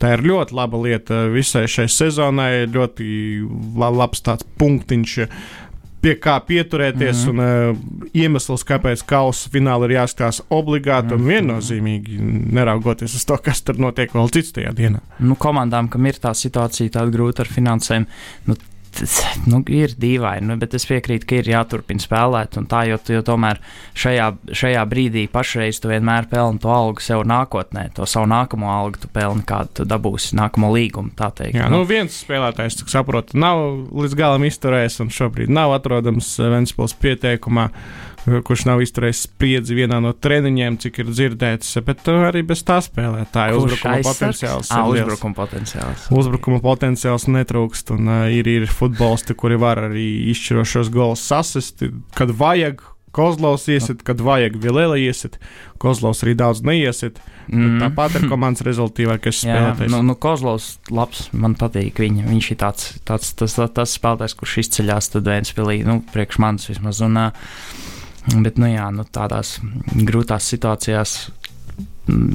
tā 0.00 0.14
ir 0.16 0.26
ļoti 0.28 0.56
laba 0.56 0.82
lieta 0.84 1.24
visai 1.32 1.66
šai 1.70 1.88
sezonai. 1.90 2.68
Ļoti 2.70 3.08
labs 3.80 4.24
tāds 4.26 4.46
punktiņš. 4.60 5.18
Pie 6.00 6.14
kā 6.16 6.38
pieturēties, 6.40 7.26
mm 7.26 7.38
-hmm. 7.38 7.68
un 7.68 7.74
uh, 7.76 8.12
iemesls, 8.16 8.62
kāpēc 8.64 9.02
kausa 9.04 9.50
fināla 9.52 9.84
ir 9.84 9.98
jāskatās 9.98 10.40
obligāti 10.48 11.12
un 11.12 11.20
mhm. 11.20 11.28
viennozīmīgi, 11.28 12.16
neraugoties 12.56 13.14
uz 13.14 13.24
to, 13.28 13.36
kas 13.36 13.60
tur 13.62 13.76
notiek 13.76 14.14
vēl 14.14 14.32
cits 14.32 14.56
tajā 14.56 14.72
dienā. 14.72 15.02
Nu, 15.18 15.36
komandām, 15.36 15.88
kam 15.92 16.06
ir 16.06 16.16
tā 16.16 16.32
situācija 16.32 16.88
tāda 16.88 17.12
grūta 17.12 17.44
ar 17.44 17.52
finansēm, 17.52 18.06
nu, 18.46 18.56
nu, 19.50 19.60
ir 19.70 19.94
dīvaini, 20.00 20.48
nu, 20.48 20.56
bet 20.60 20.74
es 20.76 20.86
piekrītu, 20.88 21.26
ka 21.28 21.38
ir 21.40 21.50
jāturpina 21.52 22.02
spēlēt. 22.02 22.58
Tā, 22.70 22.82
jo, 22.88 22.98
jo 23.14 23.22
tomēr 23.26 23.60
šajā, 23.98 24.26
šajā 24.56 24.82
brīdī 24.90 25.26
pašreiz 25.32 25.80
tu 25.80 25.90
vienmēr 25.92 26.28
pelni 26.30 26.60
to 26.62 26.72
algu 26.74 27.04
sev 27.04 27.24
nākotnē, 27.28 27.88
to 27.96 28.08
savu 28.10 28.28
nākamo 28.30 28.70
algu 28.72 29.02
tu 29.04 29.10
pelni, 29.12 29.44
kādu 29.48 29.80
tu 29.80 29.88
dabūsi 29.88 30.36
nākamo 30.38 30.72
līgumu. 30.74 31.14
Jā, 31.50 31.68
nu, 31.72 31.82
viens 31.88 32.20
spēlētājs, 32.24 32.80
cik 32.80 32.92
saprotu, 32.92 33.38
nav 33.40 33.62
līdz 33.94 34.16
galam 34.18 34.44
izturējis 34.48 35.00
un 35.04 35.12
šobrīd 35.14 35.52
nav 35.52 35.74
atrodams 35.76 36.32
Ventspils 36.40 36.96
pieteikumā 37.00 37.68
kurš 38.26 38.66
nav 38.68 38.82
izturējis 38.84 39.24
spriedzi 39.28 39.76
vienā 39.78 40.00
no 40.04 40.12
treniņiem, 40.12 40.78
cik 40.82 41.00
ir 41.02 41.10
dzirdēts, 41.12 41.72
bet 41.86 42.06
uh, 42.12 42.26
arī 42.28 42.44
bez 42.46 42.62
tā 42.66 42.80
spēlētāja 42.84 43.56
uzbrukuma 43.56 43.96
aizsargs? 43.98 44.20
potenciāls. 44.20 44.70
À, 44.74 44.84
uzbrukuma 44.90 45.38
potenciāls. 45.38 46.06
Uzbrukuma 46.20 46.62
potenciāls 46.64 47.26
netrūkst, 47.32 47.94
un 47.96 48.12
uh, 48.12 48.22
ir, 48.32 48.50
ir 48.50 48.70
futbolisti, 48.70 49.36
kuri 49.38 49.60
var 49.60 49.84
arī 49.88 50.06
izšķirošos 50.34 50.92
gols 50.94 51.26
sasist, 51.32 51.86
kad 52.18 52.34
vajag 52.36 52.84
Kozlovs 53.10 53.64
iesit, 53.66 54.04
kad 54.06 54.20
vajag 54.22 54.54
Vilēla 54.62 54.94
iesit. 55.02 55.40
Kozlovs 55.82 56.22
arī 56.22 56.36
daudz 56.38 56.60
neiesit. 56.62 57.18
Mm. 57.50 57.80
Tāpat 57.82 58.20
ir 58.20 58.26
komandas 58.30 58.62
rezultātīvākais 58.68 59.40
spēlētājs. 59.42 59.90
Nu, 59.90 60.04
nu 60.06 60.14
Kozlovs 60.14 60.76
labs, 60.94 61.24
man 61.34 61.56
patīk 61.58 61.98
viņa. 61.98 62.28
Viņš 62.30 62.50
ir 62.54 62.60
tāds, 62.60 62.92
tāds 63.08 63.32
tas, 63.34 63.56
tas, 63.58 63.72
tas 63.74 63.96
spēlētājs, 63.98 64.36
kurš 64.38 64.60
izceļās 64.62 65.10
tad 65.16 65.26
Vēnspilī, 65.26 65.80
nu, 65.88 65.98
priekš 66.14 66.38
manis 66.44 66.70
vismaz. 66.70 67.02
Un, 67.02 67.18
bet, 68.28 68.58
nu 68.60 68.70
jā, 68.70 68.90
nu, 68.94 69.06
tādās 69.08 69.58
grūtās 69.94 70.48
situācijās 70.52 71.18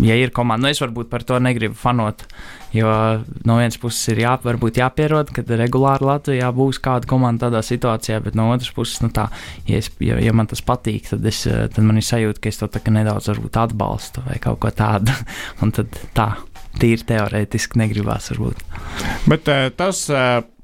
ja 0.06 0.16
ir 0.16 0.32
komanda, 0.36 0.66
nu 0.66 0.72
es 0.72 0.82
varbūt 0.82 1.10
par 1.12 1.24
to 1.28 1.38
negribu 1.42 1.76
fanot, 1.78 2.24
jo 2.76 2.90
no 3.48 3.58
vienas 3.60 3.78
puses 3.82 4.14
ir 4.14 4.22
jā, 4.24 4.36
jāpierod, 4.80 5.32
ka 5.36 5.44
regulāri 5.60 6.08
Latvijā 6.08 6.52
būs 6.56 6.80
kāda 6.84 7.10
komanda 7.10 7.48
tādā 7.48 7.62
situācijā, 7.66 8.22
bet 8.24 8.38
no 8.38 8.50
otras 8.54 8.72
puses, 8.76 9.02
nu 9.04 9.12
tā, 9.16 9.28
ja, 9.68 9.80
es, 9.82 9.92
ja, 10.04 10.20
ja 10.22 10.34
man 10.36 10.50
tas 10.52 10.64
patīk, 10.66 11.10
tad, 11.12 11.26
es, 11.26 11.44
tad 11.46 11.82
man 11.84 12.00
ir 12.00 12.08
sajūta, 12.08 12.42
ka 12.42 12.52
es 12.52 12.62
to 12.62 12.70
nedaudz 12.96 13.32
atbalstu 13.34 14.26
vai 14.26 14.40
kaut 14.44 14.62
ko 14.64 14.72
tādu. 14.76 15.16
Un 15.64 15.74
tad 15.76 15.96
tā, 16.18 16.32
tīri 16.80 17.08
teorētiski 17.08 17.80
negribās 17.82 18.32
varbūt. 18.34 18.68
Bet 19.32 19.50
uh, 19.52 19.70
tas. 19.76 20.08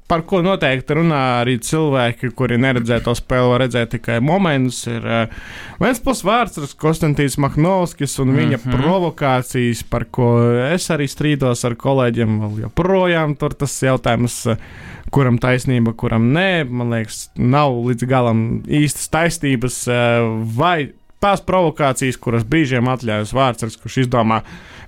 Uh 0.02 0.12
par 0.12 0.24
ko 0.28 0.42
noteikti 0.44 0.96
runā 0.98 1.20
arī 1.40 1.56
cilvēki, 1.62 2.32
kuri 2.36 2.58
neredzēja 2.60 3.04
to 3.06 3.14
spēli, 3.16 3.58
redzēt 3.62 3.94
tikai 3.94 4.18
momentus. 4.24 4.84
Ir 4.90 5.06
uh, 5.06 5.44
viens 5.80 6.00
plus 6.04 6.22
vārds, 6.26 6.74
Konstants 6.80 7.38
Mahnovskis 7.40 8.18
un 8.22 8.34
viņa 8.36 8.58
mm 8.58 8.62
-hmm. 8.64 8.76
provokācijas, 8.76 9.84
par 9.88 10.04
ko 10.10 10.32
es 10.68 10.90
arī 10.90 11.08
strīdos 11.08 11.64
ar 11.64 11.76
kolēģiem. 11.76 12.40
Vēl 12.44 12.64
joprojām 12.66 13.36
tur 13.36 13.54
tas 13.54 13.82
jautājums. 13.82 14.46
Uh, 14.46 14.56
kuram 15.12 15.36
taisnība, 15.38 15.92
kuram 15.92 16.32
nē, 16.32 16.64
man 16.68 16.90
liekas, 16.90 17.30
nav 17.36 17.74
līdz 17.84 18.06
galam 18.08 18.62
īstas 18.64 19.10
taisnības, 19.12 19.84
vai 20.56 20.92
tās 21.22 21.42
provokācijas, 21.46 22.18
kuras 22.20 22.44
brīžiem 22.48 22.90
atļaujas 22.92 23.32
vārds, 23.36 23.78
kurš 23.80 24.02
izdomā 24.04 24.42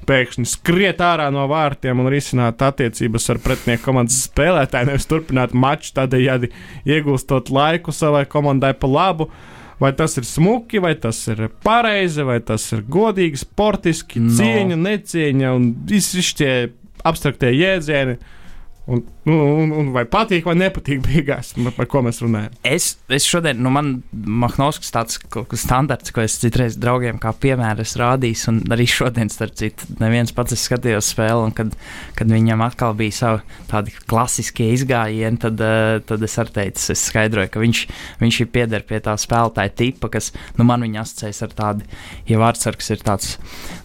pēkšņi 0.08 0.44
skriet 0.48 1.00
ārā 1.04 1.30
no 1.32 1.46
vārtiem 1.50 2.02
un 2.02 2.10
risināt 2.12 2.62
attiecības 2.64 3.30
ar 3.32 3.40
pretinieku 3.44 3.86
komandas 3.86 4.20
spēlētāju, 4.28 4.90
nevis 4.90 5.08
turpināt 5.10 5.54
maču 5.56 5.94
tādējādi 5.96 6.52
iegūstot 6.84 7.52
laiku 7.54 7.94
savai 7.94 8.24
komandai 8.30 8.74
pa 8.76 8.90
labu. 8.90 9.30
Vai 9.82 9.90
tas 9.96 10.14
ir 10.20 10.26
smuki, 10.28 10.78
vai 10.78 10.92
tas 10.94 11.18
ir 11.32 11.48
pareizi, 11.64 12.22
vai 12.22 12.38
tas 12.46 12.62
ir 12.72 12.84
godīgi, 12.86 13.40
sportiski, 13.42 14.22
no. 14.22 14.30
cieņa, 14.38 14.76
necieņa 14.78 15.50
un 15.56 15.66
visi 15.88 16.22
šie 16.22 16.52
abstraktie 17.04 17.50
jēdzieni. 17.56 18.14
Un, 18.86 19.02
nu, 19.24 19.36
un, 19.62 19.72
un 19.72 19.90
vai 19.94 20.04
patīk 20.08 20.44
vai 20.48 20.56
nepatīk 20.58 21.02
beigās, 21.04 21.54
par 21.76 21.88
ko 21.90 22.02
mēs 22.04 22.20
runājam? 22.24 22.54
Es, 22.66 22.94
es 23.08 23.26
šodien, 23.28 23.60
nu, 23.64 23.72
man 23.72 23.90
Mahnovskis 24.12 24.92
tāds 24.94 25.18
standarts, 25.60 26.12
ko 26.14 26.24
es 26.24 26.36
citreiz 26.42 26.76
draugiem 26.80 27.20
kā 27.22 27.32
piemēru 27.32 27.86
rādījis, 28.00 28.46
un 28.52 28.60
arī 28.74 28.86
šodien, 28.90 29.30
starp 29.32 29.56
citu, 29.58 29.88
neviens 30.00 30.32
pats 30.34 30.56
es 30.56 30.64
skatījos 30.68 31.12
spēli, 31.14 31.48
un 31.48 31.54
kad, 31.56 31.72
kad 32.18 32.30
viņam 32.30 32.64
atkal 32.66 32.96
bija 32.98 33.16
savi 33.16 33.60
tādi 33.70 33.94
klasiskie 34.10 34.70
izgājieni, 34.74 35.40
tad, 35.40 35.60
eh, 35.60 36.00
tad 36.06 36.24
es 36.24 36.36
arī 36.40 36.54
teicu, 36.58 36.84
es 36.94 37.04
skaidroju, 37.08 37.52
ka 37.54 37.62
viņš, 37.62 37.82
viņš 38.22 38.40
ir 38.44 38.50
pieder 38.54 38.84
pie 38.86 39.00
tā 39.04 39.16
spēlētāja 39.20 39.74
tipa, 39.80 40.10
kas, 40.16 40.32
nu, 40.58 40.66
man 40.68 40.84
viņa 40.84 41.04
asociēs 41.04 41.42
ar 41.46 41.56
tādu, 41.56 41.88
ja 42.28 42.40
vārdsargs 42.42 42.92
ir 42.94 43.04
tāds, 43.06 43.34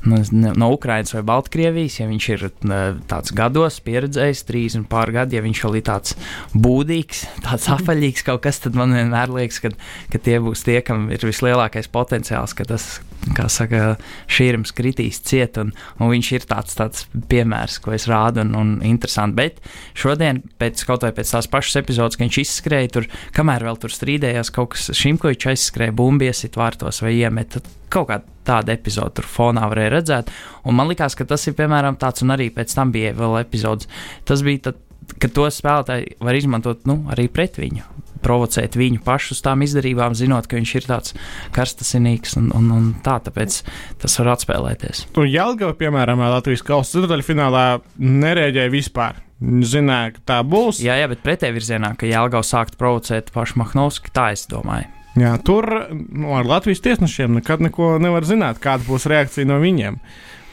nu, 0.07 0.21
no 0.31 0.71
Ukrainas 0.75 1.15
vai 1.15 1.23
Baltkrievijas, 1.31 1.99
ja 2.01 2.09
viņš 2.09 2.29
ir 2.35 2.47
eh, 2.49 2.85
tāds 3.09 3.35
gados 3.35 3.79
pieredzējis, 3.85 4.45
trīs 4.47 4.77
un 4.79 4.87
pār 4.89 5.13
gadi, 5.29 5.37
ja 5.37 5.45
viņš 5.45 5.61
vēl 5.65 5.77
ir 5.79 5.85
tāds 5.85 6.15
būdīgs, 6.57 7.25
tāds 7.45 7.69
apaļīgs 7.77 8.25
kaut 8.25 8.41
kas, 8.43 8.59
tad 8.63 8.75
man 8.77 8.93
vienmēr 8.95 9.29
liekas, 9.29 9.61
ka, 9.61 9.71
ka 10.11 10.21
tie 10.25 10.39
būs 10.41 10.65
tie, 10.65 10.81
kam 10.81 11.09
ir 11.13 11.23
vislielākais 11.23 11.89
potenciāls, 11.93 12.55
ka 12.57 12.65
tas, 12.65 12.99
kā 13.37 13.47
saka, 13.51 13.97
šīrums 14.31 14.73
kritīs 14.75 15.21
ciet, 15.21 15.59
un, 15.61 15.73
un 15.99 16.11
viņš 16.13 16.31
ir 16.33 16.47
tāds, 16.49 16.75
tāds 16.79 17.05
piemērs, 17.29 17.79
ko 17.83 17.93
es 17.93 18.07
rādu, 18.09 18.43
un, 18.43 18.55
un 18.57 18.73
interesanti. 18.87 19.37
Bet 19.39 19.61
šodien, 19.97 20.41
pēc 20.59 20.83
kaut 20.87 21.05
vai 21.05 21.13
pēc 21.15 21.35
tās 21.35 21.49
pašas 21.51 21.83
epizodes, 21.83 22.17
kad 22.17 22.27
viņš 22.27 22.41
izskrēja 22.43 22.95
tur, 22.95 23.09
kamēr 23.35 23.67
vēl 23.69 23.79
tur 23.81 23.93
strīdējās, 23.93 24.53
kaut 24.55 24.73
kas 24.75 24.89
Šimkovičs 24.97 25.53
aizskrēja 25.53 25.95
bumbiesit 25.95 26.57
vārtos 26.59 27.03
vai 27.05 27.17
iemet 27.19 27.59
kaut 27.89 28.09
kāda 28.09 28.37
tāda 28.49 28.73
epizode 28.73 29.19
tur 29.19 29.29
fonā 29.29 29.67
varēja 29.69 29.93
redzēt. 29.93 30.33
Un 30.67 30.77
man 30.77 30.89
liekas, 30.89 31.17
ka 31.17 31.27
tas 31.29 31.45
ir 31.49 31.57
piemēram 31.57 31.99
tāds, 32.01 32.23
un 32.25 32.33
arī 32.35 32.49
pēc 32.53 32.73
tam 32.77 32.93
bija 32.95 33.13
vēl 33.17 33.39
epizodes. 33.43 33.89
Tas 34.27 34.43
bija 34.45 34.69
tad, 34.69 34.79
ka 35.17 35.29
to 35.33 35.47
spēlētāji 35.53 36.19
var 36.23 36.37
izmantot 36.37 36.85
nu, 36.89 37.01
arī 37.11 37.29
pret 37.31 37.59
viņu. 37.59 37.85
Provocēt 38.19 38.75
viņu 38.75 38.99
pašu 39.05 39.31
uz 39.31 39.39
tām 39.45 39.63
izdarībām, 39.63 40.15
zinot, 40.17 40.49
ka 40.49 40.57
viņš 40.59 40.73
ir 40.75 40.87
tāds 40.89 41.15
karstasinīgs 41.55 42.35
un, 42.41 42.49
un, 42.55 42.67
un 42.75 42.89
tā, 43.05 43.15
tāpēc 43.23 43.61
tas 44.01 44.19
var 44.19 44.33
atspēlēties. 44.33 45.05
Tur 45.15 45.29
Jālgava, 45.29 45.77
piemēram, 45.79 46.25
Latvijas 46.35 46.65
kausa 46.67 46.97
ceturdaļfinālā 46.97 47.65
nerēģēja 47.95 48.75
vispār. 48.75 49.23
Zināja, 49.39 50.17
ka 50.17 50.25
tā 50.33 50.37
būs. 50.43 50.81
Jā, 50.83 50.97
jā 50.99 51.07
bet 51.07 51.23
pretēji 51.23 51.55
virzienā, 51.55 51.93
ka 51.95 52.09
Jālgava 52.09 52.43
sāktu 52.43 52.75
provocēt 52.81 53.31
pašu 53.31 53.61
Mahnovski, 53.61 54.11
tā 54.11 54.33
es 54.35 54.43
domāju. 54.51 54.91
Jā, 55.19 55.33
tur 55.43 55.65
nu, 55.89 56.33
ar 56.37 56.47
Latvijas 56.47 56.83
tiesnešiem 56.83 57.39
nekad 57.39 57.63
neko 57.63 57.95
nevar 58.03 58.27
zināt, 58.27 58.59
kāda 58.63 58.85
būs 58.87 59.07
reakcija 59.09 59.47
no 59.47 59.57
viņiem. 59.63 59.97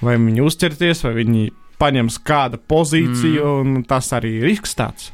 Vai 0.07 0.17
viņi 0.21 0.45
uzķerties, 0.45 1.03
vai 1.07 1.13
viņi 1.19 1.45
paņems 1.80 2.21
kādu 2.26 2.61
pozīciju, 2.68 3.45
mm. 3.45 3.75
un 3.76 3.87
tas 3.88 4.12
arī 4.16 4.38
ir 4.40 4.49
risks 4.50 4.76
tāds. 4.78 5.11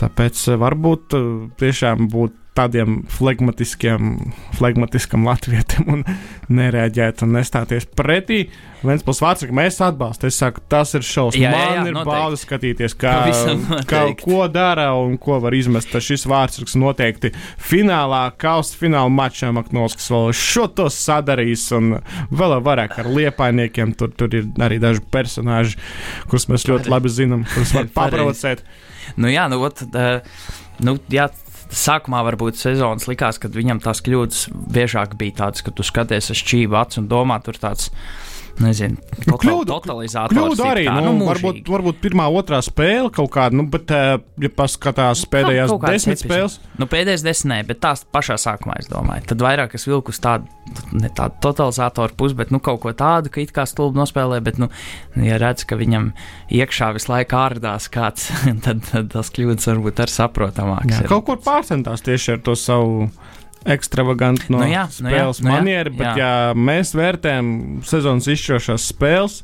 Tāpēc 0.00 0.40
eh, 0.50 0.58
varbūt 0.60 1.18
eh, 1.18 1.28
tiešām 1.60 2.08
būt 2.12 2.40
tādiem 2.54 3.00
flegmatiskam 4.58 5.26
latvietim 5.26 5.88
un 5.90 6.04
nereaģēt 6.54 7.24
un 7.26 7.34
nestāties 7.38 7.86
pretī. 7.98 8.44
Viens 8.84 9.00
plus 9.04 9.20
vārds, 9.24 9.46
ka 9.48 9.54
mēs 9.56 9.78
atbalstam. 9.80 10.28
Es 10.28 10.38
saku, 10.42 10.60
tas 10.68 10.92
ir 10.96 11.04
šausmas. 11.06 11.40
Jā, 11.40 11.50
jā, 11.50 11.60
jā, 11.64 11.76
Man 11.80 11.88
ir 11.88 11.94
noteikti. 11.96 12.10
bauda 12.10 12.38
skatīties, 12.40 12.94
kā, 13.00 13.14
kā, 13.88 14.02
ko 14.20 14.42
dara 14.52 14.90
un 15.00 15.16
ko 15.20 15.38
var 15.40 15.56
izmest. 15.56 15.88
Tas 15.92 16.04
šis 16.04 16.26
vārds 16.28 16.76
noteikti 16.76 17.32
finālā, 17.64 18.26
kausa 18.40 18.76
fināla 18.80 19.12
mačā 19.12 19.48
Maknovskis 19.56 20.10
vēl 20.12 20.34
šo 20.36 20.66
to 20.76 20.90
sadarīs 20.92 21.64
un 21.76 21.94
vēl 22.30 22.58
vairāk 22.66 22.98
ar 23.00 23.08
liepainiekiem. 23.08 23.96
Tur, 23.96 24.12
tur 24.12 24.36
ir 24.36 24.50
arī 24.64 24.78
daži 24.82 25.00
personāži, 25.14 25.80
kurus 26.28 26.50
mēs 26.52 26.68
ļoti 26.68 26.92
labi 26.92 27.12
zinām, 27.12 27.46
kurus 27.54 27.72
var 27.76 27.88
paprocēt. 27.98 28.62
Nu 29.20 29.32
jā, 29.32 29.48
nu, 29.48 29.62
ot, 29.64 29.80
uh, 29.96 30.20
nu, 30.84 30.98
jā, 31.12 31.30
sākumā 31.72 32.22
varbūt 32.28 32.58
sezonas 32.60 33.08
likās, 33.08 33.40
ka 33.40 33.50
viņam 33.52 33.80
tās 33.84 34.02
kļūdas 34.04 34.44
biežāk 34.52 35.16
bija 35.20 35.44
tādas, 35.44 35.64
ka 35.64 35.72
tu 35.74 35.86
skaties 35.86 36.32
uz 36.34 36.44
čību 36.50 36.78
acu 36.80 37.02
un 37.02 37.10
domā, 37.10 37.40
tur 37.44 37.58
tāds. 37.60 37.90
Nezinu, 38.62 38.96
Nu, 39.26 39.34
kļūdu, 39.40 39.64
totalizators. 39.66 40.36
kļūdu 40.36 40.62
ir 40.62 40.68
arī. 40.70 40.82
tā, 40.86 40.94
Nu, 41.02 41.12
nu, 41.16 41.24
varbūt, 41.26 41.62
varbūt 41.66 41.96
pirmā, 42.02 42.26
otrā 42.30 42.60
spēle 42.62 43.08
kaut 43.14 43.30
kāda, 43.34 43.56
nu, 43.58 43.64
bet, 43.72 43.90
ja 43.90 44.50
paskatās 44.54 45.24
pēdējās 45.32 45.72
Kaut 45.72 45.80
kādas 45.82 46.04
desmit 46.04 46.20
epizodes. 46.22 46.58
spēles, 46.58 46.78
Nu, 46.78 46.86
pēdējais 46.90 47.24
desmit, 47.26 47.66
bet 47.66 47.80
tās 47.82 48.04
pašā 48.14 48.36
sākumā, 48.38 48.76
es 48.78 48.86
domāju. 48.90 49.24
Tad 49.32 49.42
vairāk 49.42 49.74
es 49.78 49.86
vilku 49.88 50.12
uz 50.14 50.20
tādu, 50.22 50.46
ne 50.92 51.10
tādu 51.10 51.34
totalizatoru 51.42 52.14
pusi, 52.18 52.34
bet 52.38 52.50
nu, 52.54 52.60
kaut 52.62 52.80
ko 52.84 52.92
tādu, 52.92 53.30
ka 53.34 53.40
it 53.42 53.50
kā 53.56 53.66
stulbi 53.66 53.98
nospēlē, 53.98 54.38
bet, 54.44 54.58
nu, 54.62 54.68
ja 55.16 55.38
redz, 55.42 55.64
ka 55.66 55.78
viņam 55.80 56.12
iekšā 56.54 56.92
visu 56.94 57.10
laiku 57.10 57.34
ārdās 57.40 57.88
kāds, 57.90 58.28
tad, 58.66 58.84
tad 58.90 59.10
tas 59.14 59.30
kļūdas 59.34 59.66
varbūt 59.72 60.04
ar 60.06 60.14
saprotamāks. 60.14 60.92
jā, 60.94 61.02
ir. 61.02 61.08
kaut 61.10 61.24
kur 61.26 61.40
pārcentās 61.42 62.02
tieši 62.06 62.36
ar 62.36 62.44
to 62.46 62.54
savu 62.58 63.08
ekstravagantu 63.64 64.50
no 64.52 64.58
Nu 64.62 64.68
jā, 64.70 64.86
nu 65.00 65.10
jā, 65.10 65.16
spēles 65.18 65.40
nu 65.42 65.50
jā, 65.50 65.56
manieru, 65.58 65.90
bet, 65.96 66.06
jā. 66.06 66.14
ja 66.18 66.54
mēs 66.56 66.94
vērtējam 66.96 67.52
sezonas 67.88 68.26
izšķirošās 68.34 68.88
spēles, 68.92 69.38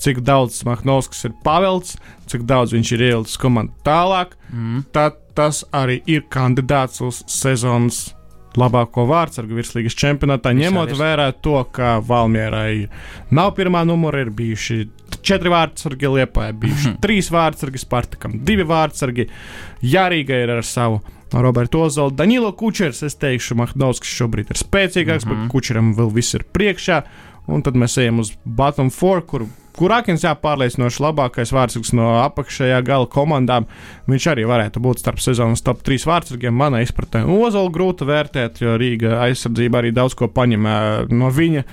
cik 0.00 0.22
daudz 0.24 0.62
Mahnovskis 0.64 1.26
ir 1.28 1.34
pavelts, 1.44 1.96
cik 2.30 2.46
daudz 2.48 2.72
viņš 2.72 2.92
ir 2.96 3.06
ielicis 3.10 3.36
komandu 3.40 3.72
tālāk, 3.86 4.36
Mm. 4.50 4.80
tad 4.90 5.14
tas 5.38 5.60
arī 5.72 6.00
ir 6.10 6.24
kandidāts 6.26 6.98
uz 7.06 7.20
sezonas 7.30 8.08
labāko 8.58 9.04
vārdsargu 9.06 9.54
virslīgas 9.54 9.94
čempionātā, 9.94 10.50
ņemot 10.58 10.90
vērā 10.98 11.28
to, 11.40 11.60
ka 11.70 12.00
Valmierai 12.02 12.88
nav 13.30 13.52
pirmā 13.54 13.84
numura, 13.86 14.24
ir 14.24 14.30
bijuši 14.34 14.80
četri 15.22 15.52
vārdsargi 15.52 16.10
Liepā, 16.16 16.48
bijuši 16.52 16.88
Mhm. 16.88 16.98
trīs 17.04 17.30
vārdsargi 17.30 17.78
Spartakam, 17.78 18.40
divi 18.42 18.64
vārdsargi 18.66 19.28
Jārīga 19.86 20.42
ir 20.42 20.50
ar 20.58 20.66
savu. 20.66 20.98
Roberts 21.32 21.74
Ozolu, 21.74 22.10
Danilo 22.10 22.52
Kučers, 22.52 23.02
es 23.02 23.14
teikšu, 23.14 23.54
Mahnovskis 23.54 24.10
šobrīd 24.20 24.50
ir 24.50 24.56
spēcīgāks, 24.56 25.24
mm 25.26 25.30
Mhm. 25.30 25.36
-hmm. 25.40 25.42
bet 25.46 25.52
Kučeram 25.52 25.94
vēl 25.94 26.12
viss 26.12 26.34
ir 26.34 26.44
priekšā. 26.52 27.02
Un 27.46 27.62
tad 27.62 27.74
mēs 27.74 27.98
ejam 27.98 28.18
uz 28.18 28.32
bottom 28.44 28.90
four, 28.90 29.22
kur 29.26 29.46
Kurākins 29.78 30.24
jāpārliecinoši 30.26 31.02
labākais 31.04 31.52
vārdsargs 31.54 31.94
no 31.96 32.10
apakšējā 32.24 32.80
gala 32.86 33.08
komandām. 33.10 33.68
Viņš 34.10 34.26
arī 34.32 34.46
varētu 34.48 34.82
būt 34.82 35.02
starp 35.02 35.22
sezonas 35.22 35.64
top 35.66 35.84
3 35.86 36.08
vārdsargiem. 36.10 36.56
Manā 36.56 36.82
izpratnē 36.84 37.22
Ozolu 37.30 37.72
grūti 37.74 38.08
vērtēt, 38.08 38.60
jo 38.64 38.74
Rīga 38.80 39.20
aizsardzība 39.28 39.80
arī 39.80 39.94
daudz 39.96 40.18
ko 40.18 40.30
paņem 40.32 40.68
no 41.14 41.30
viņa 41.34 41.64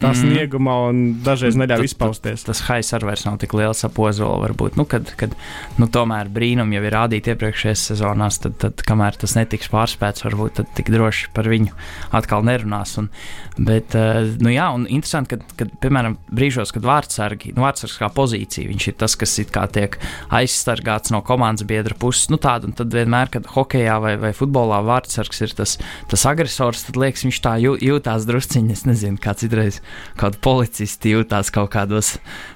tā 0.00 0.10
mm. 0.10 0.18
snieguma 0.18 0.74
un 0.88 1.00
dažreiz 1.24 1.56
neļauj 1.58 1.88
izpausties. 1.88 2.42
Tas, 2.44 2.60
tas 2.60 2.62
hais 2.68 2.90
arī 2.96 3.10
vairs 3.10 3.24
nav 3.26 3.38
tik 3.42 3.54
liels 3.56 3.84
ap 3.86 3.98
ozolu. 4.02 4.42
Varbūt, 4.44 4.78
nu, 4.80 4.86
kad, 4.90 5.10
kad 5.18 5.34
nu, 5.80 5.88
tomēr 5.92 6.30
brīnumi 6.34 6.78
jau 6.78 6.82
ir 6.84 6.96
rādīti 6.96 7.32
iepriekšējās 7.32 7.84
sezonās, 7.92 8.40
tad, 8.42 8.56
tad 8.62 8.82
kamēr 8.86 9.18
tas 9.20 9.36
netiks 9.38 9.70
pārspēts, 9.72 10.24
varbūt 10.26 10.58
tad 10.60 10.72
tik 10.78 10.90
droši 10.94 11.30
par 11.36 11.48
viņu 11.50 11.74
atkal 12.16 12.46
nerunās. 12.46 12.96
Un, 13.00 13.10
bet, 13.58 13.94
nu, 14.42 14.52
jā, 14.54 14.70
un 14.74 14.88
interesanti, 14.88 15.38
ka, 15.58 15.68
piemēram, 15.84 16.18
brīžos, 16.34 16.74
kad 16.74 16.86
vārdsargi, 16.88 17.43
nu, 17.52 17.64
vārdsargs 17.66 17.98
kā 18.00 18.08
pozīcija, 18.14 18.70
viņš 18.70 18.88
ir 18.88 18.96
tas, 19.02 19.16
kas 19.20 19.36
tiek 19.74 19.98
aizsargāts 20.34 21.12
no 21.14 21.20
komandas 21.26 21.66
biedra 21.68 21.96
puses, 21.98 22.30
nu, 22.32 22.38
tādu, 22.40 22.70
un 22.70 22.76
tad 22.78 22.94
vienmēr, 22.94 23.30
kad 23.34 23.48
hokejā 23.54 23.98
vai, 24.02 24.14
vai 24.20 24.32
futbolā 24.36 24.80
vārdsargs 24.86 25.44
ir 25.44 25.54
tas, 25.58 25.76
tas 26.10 26.26
agresors, 26.30 26.86
tad 26.88 26.98
liekas, 27.00 27.26
viņš 27.26 27.40
tā 27.44 27.56
jū, 27.62 27.76
jūtās 27.82 28.28
drusciņi, 28.30 28.74
es 28.74 28.86
nezinu, 28.88 29.20
kā 29.22 29.36
citreiz 29.38 29.80
kādu 30.20 30.40
policistu 30.44 31.16
jūtās 31.16 31.52
kaut 31.54 31.72
kādos 31.74 32.14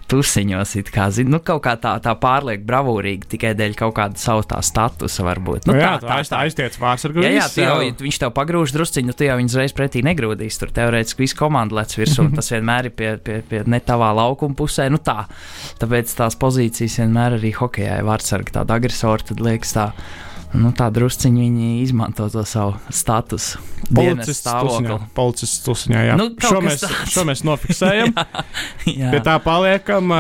tusiņos, 0.09 0.75
kā 0.93 1.09
zin, 1.15 1.31
nu, 1.33 1.41
kaut 1.45 1.63
kā 1.67 1.75
tā, 1.81 1.95
tā 2.05 2.15
pārlieku 2.19 2.65
bravūrīgi 2.69 3.29
tikai 3.35 3.53
dēļ 3.59 3.77
kaut 3.79 3.95
kāda 3.99 4.21
savu 4.21 4.45
tā 4.49 4.61
statusa, 4.65 5.25
varbūt. 5.27 5.69
Nu, 5.69 5.75
nu, 5.75 5.83
jā, 5.83 5.95
tā, 6.01 6.09
tā, 6.09 6.19
tā 6.33 6.43
aiztiec 6.47 6.79
vārdsargu. 6.81 7.25
Jā, 7.25 7.33
jā, 7.37 7.67
jau, 7.67 7.77
viņš 8.01 8.21
tev 8.23 8.33
pagrūž 8.37 8.75
drusciņu, 8.77 9.17
tu 9.17 9.29
jau 9.29 9.37
viņu 9.41 9.61
reiz 9.61 9.75
pretī 9.77 10.03
negrūdīs. 10.07 10.61
Tur 10.61 10.73
teorētiski 10.77 11.25
viss 11.27 11.39
komanda 11.39 11.81
lec 11.81 11.93
virsū, 11.99 12.25
un 12.25 12.33
tas 12.39 12.49
vienmēr 12.55 12.91
ir 12.91 12.97
pie, 12.97 13.11
pie, 13.25 13.41
pie 13.49 13.65
ne 13.69 13.83
tavā 13.85 14.11
laukuma 14.17 14.57
pusē. 14.59 14.89
Nu, 14.93 15.01
tā. 15.03 15.27
Tāpēc 15.83 16.17
tās 16.19 16.39
pozīcijas 16.41 17.01
vienmēr 17.03 17.37
arī 17.39 17.53
hokejā 17.59 18.01
ir 18.01 18.09
vārdsargi 18.09 18.57
tāda 18.57 18.81
agresora, 18.81 19.29
tad 19.29 19.45
liekas 19.45 19.77
tā 19.77 19.91
nu, 20.57 20.73
tā 20.77 20.89
drusciņi 20.95 21.45
viņi 21.45 21.69
izmanto 21.83 22.29
to 22.33 22.45
savu 22.49 22.77
statusu. 22.95 23.61
Policists 23.89 24.43
stāvokli. 24.45 24.99
Policists 25.17 25.63
tusiņā, 25.67 26.03
jā. 26.11 26.17
Nu, 26.21 26.31
šo, 26.43 26.61
mēs, 26.65 26.83
tāds. 26.85 27.15
šo 27.15 27.25
mēs 27.29 27.45
nofiksējam. 27.47 28.13
jā, 28.19 28.93
jā. 28.93 29.13
Pie 29.15 29.23
tā 29.25 29.39
paliekam. 29.45 30.13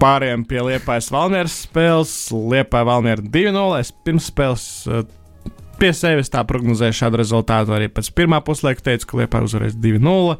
Pārējiem 0.00 0.42
pie 0.48 0.62
Liepājas 0.70 1.10
Valmieras 1.14 1.60
spēles. 1.66 2.14
Liepāja 2.32 2.88
Valmiera 2.88 3.22
2-0. 3.22 3.92
Pirms 4.06 4.30
spēles 4.32 4.66
pie 5.80 5.92
sevis 5.96 6.32
tā 6.32 6.42
prognozēju 6.48 6.96
šādu 6.96 7.20
rezultātu. 7.20 7.74
Arī 7.76 7.90
pēc 7.92 8.10
pirmā 8.16 8.40
puslaika 8.44 8.84
teicu, 8.90 9.10
ka 9.10 9.20
Liepāja 9.22 9.48
uzvarēs 9.48 9.76
2-0. 9.78 10.36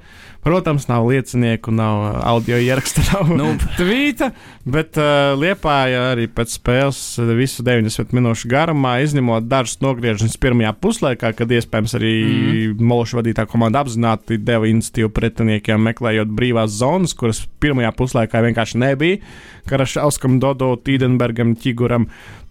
Protams, 0.47 0.85
nav 0.87 1.09
liecinieku, 1.09 1.73
nav 1.75 2.21
audio 2.23 2.59
ieraksta, 2.63 3.03
nav 3.09 3.33
nu. 3.35 3.49
tvīta, 3.81 4.29
bet 4.63 4.95
uh, 5.01 5.35
Liepāja 5.35 6.13
arī 6.13 6.29
pēc 6.31 6.55
spēles 6.55 7.01
uh, 7.19 7.33
visu 7.35 7.65
90 7.67 8.15
minūšu 8.15 8.51
garumā, 8.53 9.01
izņemot 9.03 9.49
dažus 9.51 9.81
nogriežņus 9.83 10.39
pirmajā 10.39 10.71
puslaikā, 10.79 11.33
kad 11.35 11.51
iespējams 11.51 11.97
arī 11.99 12.13
mm. 12.23 12.87
Mološa 12.93 13.19
vadītā 13.19 13.49
komanda 13.51 13.83
apzināti 13.83 14.39
deva 14.39 14.71
iniciatīvu 14.71 15.11
pretiniekiem, 15.19 15.83
meklējot 15.91 16.31
brīvās 16.39 16.79
zonas, 16.79 17.17
kuras 17.19 17.43
pirmajā 17.59 17.91
puslaikā 17.99 18.47
vienkārši 18.47 18.85
nebija. 18.85 19.19
Karašauskam, 19.67 20.39
Dodo, 20.39 20.77
Tīdenbergam, 20.79 21.57
Čiguram. 21.59 22.07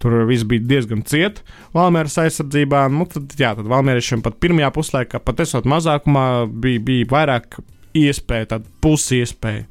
Tur 0.05 0.19
viss 0.29 0.45
bija 0.45 0.61
diezgan 0.69 1.01
ciet 1.09 1.39
Valmēras 1.73 2.19
aizsardzībā. 2.21 2.83
Nu, 2.93 3.07
tad, 3.09 3.31
jā, 3.41 3.55
tad 3.57 3.65
Valmēriešiem 3.71 4.21
pat 4.25 4.37
pirmajā 4.43 4.69
puslaikā, 4.75 5.21
pat 5.25 5.41
esot 5.41 5.65
mazākumā, 5.65 6.25
bija, 6.61 6.83
bija 6.85 7.07
vairāk 7.09 7.57
iespēja, 7.97 8.51
tāda 8.53 8.69
pusi 8.85 9.23
iespēja. 9.23 9.65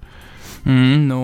Mm, 0.65 1.05
nu, 1.07 1.21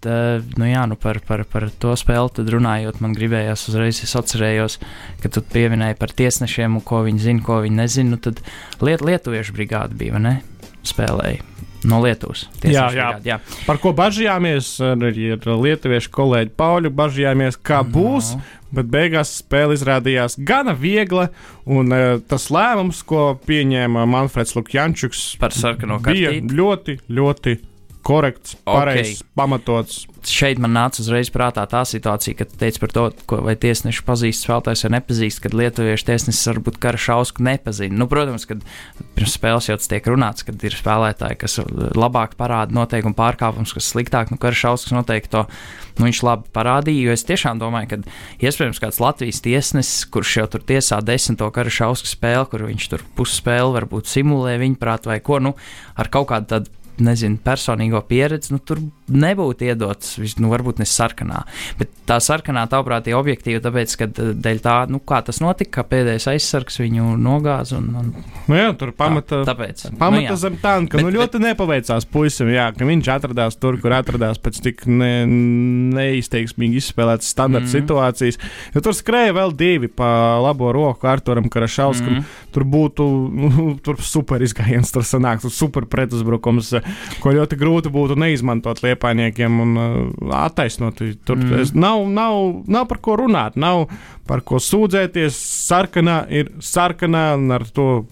Tā, 0.00 0.40
nu 0.56 0.64
jā, 0.64 0.86
nu 0.88 0.96
par, 0.96 1.18
par, 1.28 1.42
par 1.44 1.66
to 1.76 1.92
spēli 2.00 2.46
runājot, 2.54 3.02
man 3.04 3.12
gribējās 3.12 3.66
uzreiz, 3.68 3.98
es 4.00 4.16
atcerējos, 4.16 4.78
ka 5.20 5.28
tu 5.28 5.42
pieminēji 5.44 5.98
par 6.00 6.14
tiesnešiem, 6.16 6.78
ko 6.88 7.02
viņi 7.04 7.20
zina, 7.26 7.44
ko 7.44 7.58
viņi 7.66 7.76
nezina. 7.82 8.14
Nu, 8.14 8.20
tad 8.24 8.40
liet, 8.80 9.04
lietuviešu 9.04 9.52
brigāde 9.58 10.00
bija, 10.00 10.16
vai 10.16 10.22
ne? 10.24 10.34
Spēlēja. 10.88 11.44
No 11.88 12.00
Lietuvas. 12.04 12.44
Jā, 12.60 12.70
jā. 12.70 12.86
Brigādi, 12.92 13.30
jā. 13.30 13.38
Par 13.64 13.80
ko 13.80 13.94
bažījāmies, 13.96 14.74
arī 14.92 15.30
ar 15.36 15.46
lietuviešu 15.64 16.12
kolēģi 16.12 16.52
Pauļu 16.60 16.92
bažījāmies, 16.92 17.60
kā 17.64 17.80
no. 17.84 17.92
būs. 17.96 18.34
Bet 18.70 18.86
beigās 18.86 19.32
spēle 19.40 19.74
izrādījās 19.74 20.36
gana 20.46 20.76
viegla, 20.78 21.24
un 21.66 21.90
uh, 21.90 22.20
tas 22.30 22.44
lēmums, 22.54 23.00
ko 23.02 23.32
pieņēma 23.42 24.04
Manfreds 24.06 24.54
Lukjančuks, 24.54 25.24
bija 26.06 26.36
ļoti, 26.38 27.00
ļoti 27.10 27.56
korekts, 28.02 28.56
pareizs, 28.64 29.20
okay. 29.20 29.30
pamatots. 29.38 29.98
Šeit 30.26 30.60
man 30.60 30.74
nāca 30.76 31.00
uzreiz 31.00 31.30
prātā 31.32 31.62
tā 31.68 31.80
situācija, 31.88 32.36
kad 32.42 32.52
teica 32.60 32.82
par 32.82 32.92
to, 32.92 33.04
ko 33.28 33.38
vai 33.46 33.54
tiesneši 33.60 34.04
pazīst 34.04 34.44
spēlētājs 34.44 34.84
vai 34.84 34.92
nepazīst, 34.98 35.40
kad 35.44 35.56
lietuviešu 35.56 36.08
tiesnesis 36.10 36.50
varbūt 36.50 36.80
kara 36.82 37.00
šausmu 37.00 37.46
nepazina. 37.48 37.96
Nu, 38.02 38.08
protams, 38.10 38.44
kad 38.48 38.64
pirms 39.16 39.36
spēles 39.38 39.70
jau 39.70 39.78
tas 39.80 39.88
tiek 39.92 40.10
runāts, 40.12 40.44
kad 40.44 40.60
ir 40.66 40.76
spēlētāji, 40.76 41.40
kas 41.40 41.56
labāk 41.96 42.36
parāda 42.40 42.76
noteikumu 42.76 43.16
pārkāpumus, 43.16 43.72
kas 43.76 43.88
sliktāk, 43.94 44.32
nu, 44.32 44.40
kara 44.40 44.56
šausmas 44.56 44.98
noteikti 45.00 45.32
to 45.36 45.46
nu, 46.00 46.08
viņš 46.08 46.22
labi 46.26 46.52
parādīja. 46.54 47.06
Jo 47.06 47.14
es 47.16 47.24
tiešām 47.28 47.60
domāju, 47.60 47.92
ka 47.92 48.46
iespējams 48.48 48.80
kāds 48.82 49.00
Latvijas 49.02 49.42
tiesnesis, 49.44 50.08
kurš 50.12 50.36
jau 50.40 50.46
tur 50.52 50.64
tiesā 50.66 51.00
desmito 51.04 51.48
kara 51.54 51.72
šausmu 51.72 52.10
spēli, 52.10 52.48
kur 52.50 52.66
viņš 52.68 52.90
tur 52.92 53.04
pusspēli 53.18 53.76
varbūt 53.76 54.10
simulē 54.10 54.56
viņa 54.60 54.80
prāt 54.80 55.08
vai 55.08 55.20
ko, 55.24 55.40
nu, 55.42 55.54
ar 55.96 56.12
kaut 56.12 56.30
kādu 56.32 56.50
tādu 56.54 56.79
nezinu, 57.04 57.40
personīgo 57.44 58.02
pieredzi, 58.08 58.54
nu, 58.54 58.60
tur 58.64 58.80
nebūtu 59.10 59.66
iedots, 59.68 60.16
nu, 60.40 60.50
varbūt 60.52 60.80
ne 60.80 60.86
sarkanā. 60.88 61.42
Bet 61.78 61.92
tā 62.08 62.18
sarkanā, 62.22 62.66
tavuprāt, 62.70 63.08
ir 63.10 63.18
objektīva, 63.18 63.62
tāpēc, 63.64 63.94
ka 64.00 64.08
eh, 64.08 64.32
dēļ 64.46 64.62
tā, 64.64 64.76
nu, 64.90 65.00
kā 65.04 65.20
tas 65.26 65.40
notika, 65.42 65.80
ka 65.80 65.86
pēdējais 65.90 66.28
aizsargs 66.34 66.80
viņu 66.82 67.14
nogāza. 67.20 67.78
Un, 67.80 67.90
un, 68.00 68.10
nu, 68.46 68.58
jā, 68.58 68.70
tur 68.80 68.92
pamata, 68.96 69.42
tā, 69.42 69.52
tāpēc, 69.52 69.86
pamata 70.00 70.22
nu, 70.22 70.26
jā. 70.28 70.38
zem 70.44 70.58
tā, 70.62 70.76
ka 70.86 71.00
bet, 71.00 71.06
nu, 71.06 71.14
ļoti 71.18 71.38
bet, 71.38 71.46
nepaveicās 71.48 72.08
puisim, 72.10 72.50
jā, 72.54 72.70
ka 72.76 72.88
viņš 72.88 73.12
atradās 73.16 73.58
tur, 73.60 73.78
kur 73.82 73.94
atradās 73.96 74.40
pēc 74.42 74.62
tik 74.64 74.86
ne, 74.90 75.12
neizteiksmīgi 75.96 76.80
izspēlētas 76.80 77.30
standarta 77.34 77.66
mm 77.66 77.72
-hmm. 77.72 77.84
situācijas. 77.84 78.40
Jo 78.74 78.84
tur 78.84 78.96
skrēja 78.96 79.36
vēl 79.36 79.54
divi 79.56 79.88
pa 79.88 80.38
labo 80.42 80.72
roku 80.72 81.06
Arturam 81.10 81.48
Karašauskam. 81.48 82.12
Mm 82.12 82.18
-hmm. 82.18 82.38
Tur 82.50 82.64
būtu 82.64 83.04
nu, 83.30 83.78
tur 83.82 84.00
super 84.02 84.42
izgājiens, 84.42 84.92
tur 84.92 85.02
sanāktu 85.06 85.50
super 85.50 85.86
pretuzbrukums 85.86 86.74
ko 87.22 87.32
ļoti 87.34 87.58
grūti 87.60 87.92
būtu 87.92 88.16
neizmantot 88.18 88.82
liepainiekiem 89.00 89.60
un 89.60 89.76
uh, 89.76 90.34
attaisnot. 90.44 91.00
Tur 91.24 91.36
mm. 91.36 91.72
nav, 91.74 92.06
nav, 92.08 92.62
nav 92.66 92.86
par 92.88 93.00
ko 93.00 93.16
runāt, 93.16 93.56
nav 93.56 93.88
par 94.28 94.42
ko 94.44 94.60
sūdzēties. 94.60 95.36
Sarkanā 95.66 96.26
ir 96.28 96.52
sarkanā 96.60 97.34
un 97.38 97.50
ar 97.50 97.64
to 97.64 98.06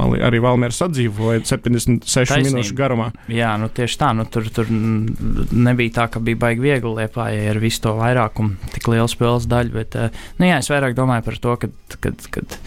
arī 0.00 0.38
Valmērs 0.40 0.78
atdzīvoja 0.86 1.42
76 1.44 2.30
Taisnība. 2.30 2.54
minūšu 2.54 2.76
garumā. 2.78 3.10
Jā, 3.28 3.50
nu 3.60 3.68
tieši 3.68 3.98
tā. 4.00 4.14
Nu, 4.16 4.24
tur, 4.24 4.46
tur 4.48 4.70
nebija 4.70 5.98
tā, 5.98 6.06
ka 6.14 6.22
bija 6.24 6.40
baigi 6.40 6.64
viegli 6.64 6.94
liepājai 7.02 7.50
ar 7.50 7.60
visu 7.60 7.82
to 7.84 7.92
vairākumu, 7.98 8.56
tik 8.72 8.88
lielu 8.88 9.10
spēles 9.10 9.50
daļu. 9.50 9.74
Bet, 9.76 9.98
uh, 10.00 10.24
nu, 10.38 10.48
jā, 10.48 10.62
es 10.62 10.72
vairāk 10.72 10.96
domāju 10.96 11.26
par 11.26 11.38
to, 11.44 11.58
ka, 11.60 11.72
kad, 12.00 12.26
kad, 12.32 12.58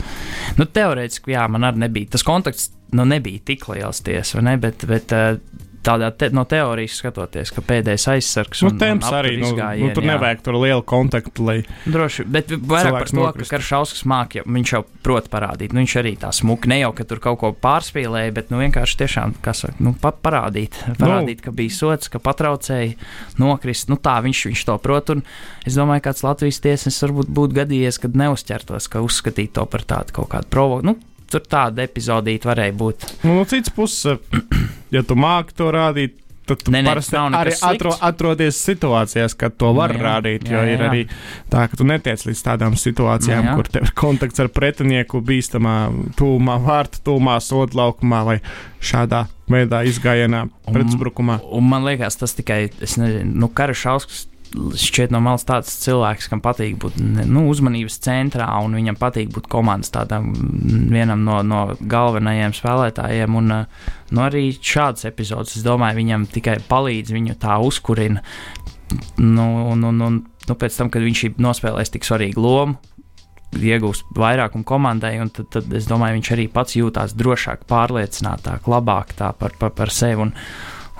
nu, 0.60 0.70
teorētiski, 0.70 1.34
jā, 1.34 1.48
man 1.50 1.66
arī 1.72 1.88
nebija 1.88 2.14
tas 2.14 2.28
kontakts 2.28 2.70
nu, 2.94 3.06
nebija 3.10 3.42
tik 3.46 3.66
liels 3.72 4.04
tiesa, 4.06 4.42
ne? 4.46 4.54
bet, 4.62 4.86
bet 4.86 5.14
eh, 5.18 5.40
tādā 5.84 6.10
te, 6.16 6.30
no 6.34 6.46
teorijas 6.50 6.98
skatoties, 7.02 7.52
ka 7.54 7.64
pēdējais 7.66 8.08
aizsargs 8.16 8.64
nu, 8.64 8.72
un, 8.72 8.80
temps 8.82 9.10
un 9.10 9.18
arī 9.18 9.36
nu, 9.42 9.50
izgājieni, 9.50 9.90
nu, 9.90 9.96
tur 9.98 10.08
nevajag 10.08 10.44
tur 10.46 10.58
lielu 10.62 10.84
kontaktu. 10.88 11.50
Droši, 11.90 12.26
bet 12.32 12.54
vairāk 12.56 12.98
par 12.98 13.10
to, 13.10 13.20
nokrist. 13.20 13.52
ka 13.52 13.58
Karšauskas 13.58 14.06
mākja, 14.10 14.46
viņš 14.48 14.74
jau 14.76 14.84
prot 15.04 15.28
parādīt. 15.34 15.74
Nu, 15.76 15.84
viņš 15.84 15.96
arī 16.00 16.16
tā 16.22 16.32
smuki, 16.36 16.72
ne 16.72 16.80
jau, 16.80 16.92
ka 16.96 17.06
tur 17.08 17.22
kaut 17.24 17.40
ko 17.42 17.52
pārspīlēja, 17.66 18.34
bet 18.36 18.52
nu, 18.54 18.62
vienkārši 18.64 19.00
tiešām, 19.04 19.36
kas 19.44 19.66
saka, 19.66 19.78
nu, 19.84 19.96
pa, 20.00 20.14
parādīt, 20.16 20.80
parādīt 21.02 21.42
nu. 21.42 21.48
ka 21.48 21.56
bija 21.56 21.76
sots, 21.76 22.12
ka 22.14 22.22
patraucēji 22.24 22.96
nokrist. 23.42 23.92
Nu, 23.92 24.00
tā 24.00 24.18
viņš, 24.24 24.46
viņš 24.52 24.66
to 24.70 24.78
prot. 24.84 25.14
Un 25.14 25.24
es 25.68 25.80
domāju, 25.80 26.08
kāds 26.08 26.24
Latvijas 26.26 26.62
tiesnesis 26.64 27.04
varbūt 27.08 27.32
būtu 27.34 27.60
gadījies, 27.60 28.00
kad 28.04 28.16
neuzķertos, 28.20 28.90
ka 28.92 29.04
uzskatīt 29.04 29.56
to 29.58 29.68
par 29.70 29.84
tādu 29.88 30.16
kaut 30.22 30.32
kādu 30.34 30.52
provoku. 30.54 30.94
Nu, 30.94 30.98
Tur 31.34 31.46
tāda 31.50 31.88
epizodīte 31.88 32.50
varēja 32.50 32.76
būt. 32.78 33.08
Nu, 33.24 33.40
no 33.40 33.46
citas 33.50 33.74
puses, 33.74 34.20
ja 34.94 35.02
tu 35.08 35.18
māki 35.18 35.56
to 35.58 35.72
rādīt, 35.74 36.20
tad 36.46 36.64
tu 36.64 36.74
ne, 36.74 36.82
ne, 36.84 36.92
parasti 36.92 37.18
arī 37.18 37.54
atro, 37.66 37.94
atrodies 38.04 38.60
situācijās, 38.68 39.36
kad 39.40 39.56
to 39.60 39.72
var 39.76 39.94
jā, 39.96 40.02
rādīt. 40.04 40.48
Jo 40.50 40.60
jā, 40.60 40.66
jā. 40.68 40.74
ir 40.76 40.84
arī 40.88 41.04
tā, 41.52 41.66
ka 41.72 41.80
tu 41.80 41.88
netiec 41.88 42.26
līdz 42.28 42.44
tādām 42.46 42.76
situācijām, 42.80 43.48
jā, 43.48 43.54
jā. 43.54 43.56
kur 43.58 43.72
tev 43.72 43.88
ir 43.88 43.94
kontakts 43.98 44.44
ar 44.44 44.52
pretinieku 44.54 45.24
bīstamā 45.26 45.78
tūmā, 46.20 46.60
vārtu 46.66 47.02
tūmā, 47.08 47.40
sodu 47.44 47.80
laukumā 47.80 48.24
vai 48.28 48.38
šādā 48.84 49.26
veidā 49.50 49.84
izgājienā, 49.88 50.46
pretuzbrukumā. 50.70 51.40
Un, 51.44 51.58
un 51.62 51.72
man 51.72 51.88
liekas, 51.88 52.20
tas 52.20 52.36
tikai, 52.38 52.66
es 52.84 53.00
nezinu, 53.00 53.34
nu, 53.44 53.52
kara 53.56 53.76
šausmas 53.78 54.28
šķiet 54.54 55.14
no 55.14 55.22
malas 55.24 55.46
tāds 55.48 55.72
cilvēks, 55.84 56.28
kam 56.32 56.42
patīk 56.44 56.78
būt 56.82 56.98
nu, 57.02 57.46
uzmanības 57.50 57.98
centrā 58.04 58.48
un 58.64 58.78
viņam 58.78 58.98
patīk 59.00 59.32
būt 59.34 59.50
komandas 59.52 59.94
tādam 59.94 60.32
vienam 60.94 61.24
no, 61.26 61.42
no 61.46 61.64
galvenajiem 61.80 62.56
spēlētājiem. 62.58 63.38
Un, 63.40 63.54
nu, 64.14 64.24
arī 64.24 64.50
šāds 64.54 65.08
epizodes, 65.10 65.58
es 65.58 65.66
domāju, 65.66 66.02
viņam 66.02 66.28
tikai 66.34 66.60
palīdz 66.70 67.16
viņu 67.16 67.38
tā 67.42 67.58
uzkurina. 67.66 68.24
Nu, 69.18 69.48
un, 69.74 69.86
un, 69.90 70.02
un, 70.06 70.20
nu, 70.22 70.58
pēc 70.60 70.78
tam, 70.78 70.94
kad 70.94 71.06
viņš 71.06 71.24
ir 71.28 71.42
nospēlējis 71.42 71.96
tik 71.96 72.06
svarīgu 72.06 72.44
lomu, 72.44 72.78
iegūst 73.54 74.14
vairākumu 74.18 74.66
komandai, 74.66 75.16
un 75.22 75.30
tad, 75.34 75.50
tad 75.54 75.74
es 75.78 75.88
domāju, 75.90 76.18
viņš 76.20 76.32
arī 76.36 76.48
pats 76.52 76.78
jūtās 76.78 77.14
drošāk, 77.18 77.68
pārliecinātāk, 77.70 78.70
labāk 78.70 79.14
par, 79.18 79.58
par, 79.60 79.74
par 79.74 79.94
sevi. 79.94 80.28
Un, 80.28 80.34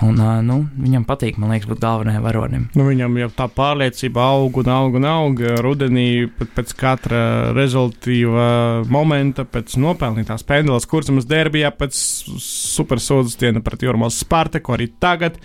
Un, 0.02 0.18
nu, 0.42 0.56
viņam 0.74 1.04
patīk, 1.06 1.36
man 1.38 1.52
liekas, 1.54 1.68
būt 1.70 1.78
galvenajam 1.84 2.24
varonim. 2.26 2.64
Nu, 2.74 2.82
viņam 2.88 3.14
jau 3.20 3.28
tā 3.36 3.46
pārliecība 3.54 4.24
aug 4.34 4.58
un 4.58 4.70
aug 4.74 4.96
un 4.98 5.06
aug. 5.06 5.42
Rudenī 5.62 6.26
pēc 6.56 6.72
katra 6.78 7.20
rezultātīva 7.54 8.48
momenta, 8.90 9.46
pēc 9.46 9.76
nopelnītās 9.78 10.42
pendulas, 10.48 10.88
kuras 10.90 11.12
mums 11.14 11.28
derbijā 11.30 11.70
pēc 11.78 11.94
supersūdzes 12.42 13.38
diena 13.38 13.62
pret 13.62 13.86
Jurmos 13.86 14.18
Spartaku, 14.24 14.74
arī 14.74 14.90
tagad 14.98 15.38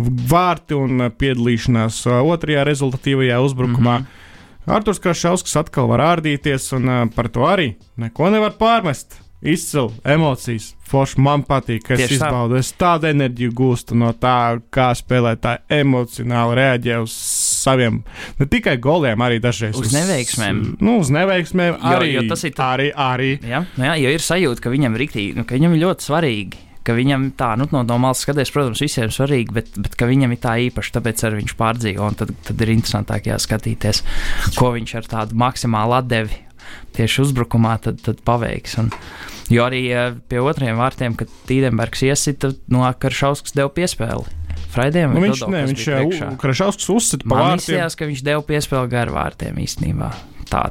vārti 0.00 0.80
un 0.80 1.10
piedalīšanās 1.20 2.06
otrajā 2.24 2.64
rezultatīvajā 2.72 3.40
uzbrukumā. 3.44 3.98
Mm 3.98 4.04
-hmm. 4.04 4.26
Arthurs 4.70 4.98
Krašauskas 4.98 5.56
atkal 5.56 5.88
var 5.88 6.00
ārdīties, 6.04 6.68
un 6.76 6.88
uh, 6.88 7.08
par 7.14 7.28
to 7.28 7.40
arī 7.48 7.74
neko 7.96 8.30
nevar 8.30 8.56
pārmest. 8.60 9.18
Izcili 9.42 9.90
emocijas. 10.04 10.74
Forši 10.90 11.20
man 11.22 11.44
patīk, 11.48 11.84
ka 11.86 11.94
es 11.96 12.12
izbaudu. 12.12 12.58
Tā. 12.58 12.60
Es 12.60 12.72
tādu 12.76 13.08
enerģiju 13.08 13.54
gūstu 13.56 13.96
no 13.96 14.10
tā, 14.12 14.58
kā 14.74 14.90
spēlētāji 14.98 15.62
emocionāli 15.80 16.58
reaģē 16.58 16.98
uz 17.00 17.14
saviem, 17.60 18.00
ne 18.40 18.48
tikai 18.50 18.76
goliem, 18.82 19.20
arī 19.24 19.38
dažreiz 19.40 19.78
uz, 19.78 19.88
uz 19.88 19.96
neveiksmēm. 19.96 20.64
Nu, 20.82 20.98
uz 21.00 21.12
neveiksmēm 21.14 21.76
jo, 21.76 21.92
arī, 21.94 22.10
jo 22.18 22.24
tas 22.28 22.44
ir 22.44 22.56
tā, 22.56 22.72
arī, 22.76 22.90
arī. 22.92 23.30
Jā, 23.48 23.62
nu 23.78 23.86
jā, 23.88 23.94
jo 24.02 24.16
ir 24.16 24.26
sajūta, 24.26 24.64
ka 24.64 24.74
viņam, 24.74 24.98
riktī, 25.00 25.30
nu, 25.36 25.46
ka 25.48 25.56
viņam 25.56 25.76
ir 25.76 25.86
ļoti 25.86 26.10
svarīgi 26.10 26.66
ka 26.80 26.94
viņam 26.96 27.26
tā, 27.38 27.52
nu, 27.60 27.66
no, 27.74 27.82
no 27.86 27.96
malas 28.00 28.22
skaties, 28.24 28.50
protams, 28.54 28.80
visiem 28.82 29.10
svarīgi, 29.12 29.52
bet, 29.54 29.68
bet 29.76 29.96
ka 30.00 30.08
viņam 30.08 30.32
ir 30.32 30.40
tā 30.42 30.56
īpaši, 30.66 30.94
tāpēc 30.96 31.24
arī 31.28 31.42
viņš 31.42 31.56
pārdzīvo. 31.60 32.08
Tad, 32.18 32.32
tad 32.48 32.64
ir 32.64 32.72
interesantāk 32.72 33.28
jāskatīties, 33.28 34.00
ko 34.56 34.72
viņš 34.74 34.94
ar 34.98 35.10
tādu 35.12 35.38
maksimālu 35.38 35.98
atdevi 36.00 36.40
tieši 36.96 37.24
uzbrukumā 37.26 37.76
tad, 37.84 38.00
tad 38.04 38.20
paveiks. 38.26 38.76
Un, 38.82 38.90
jo 39.52 39.64
arī 39.66 39.84
pie 40.30 40.42
otriem 40.42 40.80
vārtiem, 40.80 41.16
kad 41.18 41.32
Tīdenbergs 41.48 42.04
iesita, 42.08 42.52
no 42.72 42.84
Karšauskas 43.00 43.56
deva 43.56 43.72
piespēli. 43.74 44.38
Fraidiem, 44.70 45.16
nu, 45.16 45.24
viņš 45.24 45.40
ne, 45.50 45.64
viņš 45.66 46.20
Krašauskas 46.38 46.90
uzsita 46.94 47.26
pa 47.26 47.34
vārtiem. 47.34 47.50
Man 47.50 47.62
izsījās, 47.62 47.98
ka 47.98 48.06
viņš 48.10 48.22
deva 48.26 48.44
piespēli 48.46 48.92
gar 48.92 49.10
vārtiem 49.14 49.58
īstenībā. 49.64 50.12
Tā, 50.50 50.68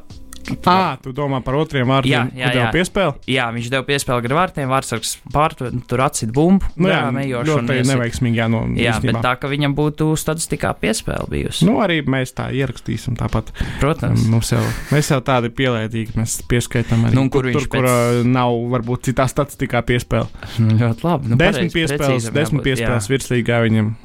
Ah, 0.70 0.98
tu 1.02 1.12
domā 1.16 1.40
par 1.46 1.58
otriem 1.60 1.90
vārdiem, 1.90 2.32
jā, 2.34 2.50
jā, 2.50 2.52
jā. 2.56 2.68
piespēli? 2.74 3.14
Jā, 3.30 3.48
viņš 3.56 3.70
deva 3.74 3.86
piespēli 3.88 4.26
gar 4.26 4.36
vārtiem, 4.40 4.70
vārdsargs 4.72 5.14
pār, 5.34 5.56
tur 5.58 6.04
atsit 6.06 6.32
bumbu. 6.36 6.66
Nu, 6.80 6.90
jā, 6.92 7.02
ejošu, 7.24 7.50
ļoti 7.52 7.78
neveiksmīgi, 7.90 8.40
jā, 8.42 8.48
no, 8.52 8.64
jā 8.80 8.96
bet 9.04 9.20
tā, 9.26 9.36
ka 9.42 9.52
viņam 9.52 9.76
būtu 9.78 10.10
statistikā 10.20 10.74
piespēle 10.82 11.30
bijusi. 11.32 11.68
Nu, 11.70 11.80
arī 11.84 12.02
mēs 12.08 12.34
tā 12.38 12.50
ierakstīsim 12.56 13.18
tāpat. 13.20 13.54
Protams. 13.82 14.26
Mums 14.32 14.54
jau, 14.56 14.64
mēs 14.94 15.12
jau 15.14 15.22
tādi 15.26 15.52
pielētīgi, 15.54 16.18
mēs 16.20 16.40
pieskaitām 16.50 17.08
arī. 17.08 17.18
Nu, 17.18 17.28
kur 17.34 17.50
tur, 17.50 17.66
pēc... 17.70 17.72
kur 17.74 18.28
nav 18.30 18.58
varbūt 18.76 19.10
citā 19.10 19.30
statistikā 19.32 19.84
piespēle. 19.88 20.30
Nu, 20.62 20.78
ļoti 20.82 21.08
labi. 21.08 21.34
Nu, 21.34 21.40
desmit 21.40 21.76
piespēles, 21.76 22.30
desmit 22.36 22.66
piespēles 22.68 23.10
virslīgā 23.12 23.64
viņam. 23.68 23.96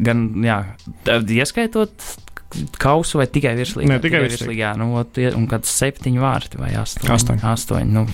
Gan, 0.00 0.22
jā, 0.44 0.60
ieskaitot 1.36 1.92
kausu 2.82 3.20
vai 3.20 3.26
tikai 3.30 3.54
virslīgā? 3.58 3.90
Nē, 3.90 4.00
tikai, 4.02 4.22
tikai 4.22 4.32
virslīgā. 4.32 4.72
Nu, 4.80 4.90
un 5.38 5.46
kad 5.50 5.68
septiņi 5.68 6.22
vārti 6.22 6.60
vai 6.60 6.72
astoņi. 6.80 7.12
Astoņi. 7.16 7.44
astoņi 7.52 7.94
nu, 7.94 8.06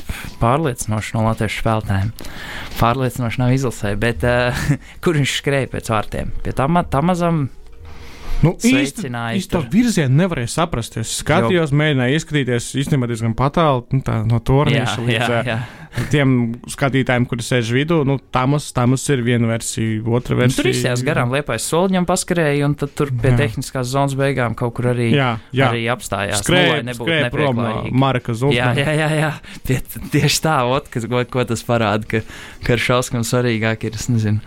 pārliecinoši 0.42 1.16
no 1.16 1.24
latviešu 1.28 1.62
spēlētājiem. 1.64 2.12
Pārliecinoši 2.80 3.42
nav 3.42 3.56
izlasē, 3.56 3.94
bet 4.00 4.26
uh, 4.28 4.62
kur 5.04 5.18
viņš 5.20 5.38
skrēja 5.40 5.72
pēc 5.72 5.92
vārtiem? 5.94 6.32
Pie 6.44 6.56
tā, 6.56 6.68
tā 6.92 7.04
mazam 7.04 7.46
Nu, 8.42 8.54
īsti 8.58 9.50
to 9.52 9.62
virzienu 9.70 10.16
nevarēja 10.24 10.50
saprast. 10.56 10.96
Es 11.00 11.12
skatījos, 11.20 11.70
jo. 11.70 11.78
mēģināju 11.78 12.18
ieskatīties 12.18 12.72
īstenībā 12.82 13.08
diezgan 13.10 13.36
patālu 13.38 13.84
nu, 13.94 14.02
no 14.28 14.40
tornīša 14.42 15.04
līdz 15.06 15.30
jā, 15.30 15.38
jā. 15.46 15.56
tiem 16.10 16.34
skatītājiem, 16.72 17.26
kuri 17.30 17.46
sēž 17.46 17.70
vidū. 17.76 18.00
Nu, 18.08 18.18
Tamas, 18.34 18.66
Tamas 18.74 19.04
ir 19.14 19.22
viena 19.26 19.50
versija, 19.52 20.00
otra 20.10 20.38
versija. 20.40 20.58
Nu, 20.58 20.64
tur 20.64 20.70
izsījās 20.72 21.04
garām 21.06 21.34
liepais 21.34 21.66
soliņam 21.70 22.08
paskarēja, 22.08 22.66
un 22.66 22.76
tad 22.82 22.94
tur 22.98 23.12
pie 23.14 23.30
jā. 23.30 23.38
tehniskās 23.44 23.90
zonas 23.92 24.16
beigām 24.18 24.56
kaut 24.58 24.74
kur 24.78 24.90
arī, 24.94 25.12
jā, 25.14 25.34
jā. 25.54 25.70
arī 25.70 25.84
apstājās. 25.94 26.42
Skrēja, 26.42 26.80
nu, 26.88 26.96
skrēja 26.98 27.30
prom 27.34 27.62
no 27.62 27.74
Marka 27.94 28.34
Zulta. 28.34 28.58
Jā, 28.58 28.72
jā, 28.78 28.96
jā, 29.04 29.10
jā. 29.20 29.34
Pie, 29.68 29.78
tieši 30.16 30.42
tā, 30.48 30.58
ot, 30.66 30.90
kas, 30.90 31.06
ko, 31.10 31.22
ko 31.30 31.46
tas 31.46 31.62
parāda, 31.66 32.08
ka, 32.10 32.24
ka 32.66 32.74
ar 32.74 32.88
šauskam 32.90 33.26
svarīgāk 33.26 33.86
ir, 33.86 34.00
es 34.00 34.10
nezinu 34.10 34.42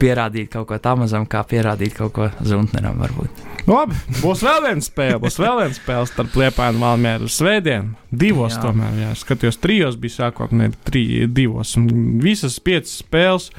pierādīt 0.00 0.50
kaut 0.50 0.66
ko 0.70 0.78
tamazam, 0.82 1.26
kā 1.30 1.42
pierādīt 1.46 1.94
kaut 1.96 2.12
ko 2.16 2.28
zuntneram. 2.42 2.98
Varbūt. 3.00 3.42
Labi, 3.70 3.98
būs 4.20 4.42
vēl 4.44 4.64
viena 4.66 4.84
spēle. 4.84 5.20
Būs 5.22 5.38
vēl 5.40 5.60
viena 5.62 5.76
spēle 5.76 6.08
starp 6.10 6.38
Liepānu 6.40 6.80
un 6.80 6.86
Valmieru 6.86 7.30
Svētdienu. 7.30 7.94
Divos 8.10 8.56
jā. 8.56 8.64
tomēr, 8.64 8.96
jā. 9.04 9.12
Skatījos, 9.20 9.60
trijos 9.62 9.98
bija 10.00 10.16
sākotnēji, 10.16 10.76
tri, 10.88 11.04
divos. 11.30 11.76
Un 11.78 12.18
visas 12.24 12.58
piecas 12.64 12.96
spēles 13.04 13.50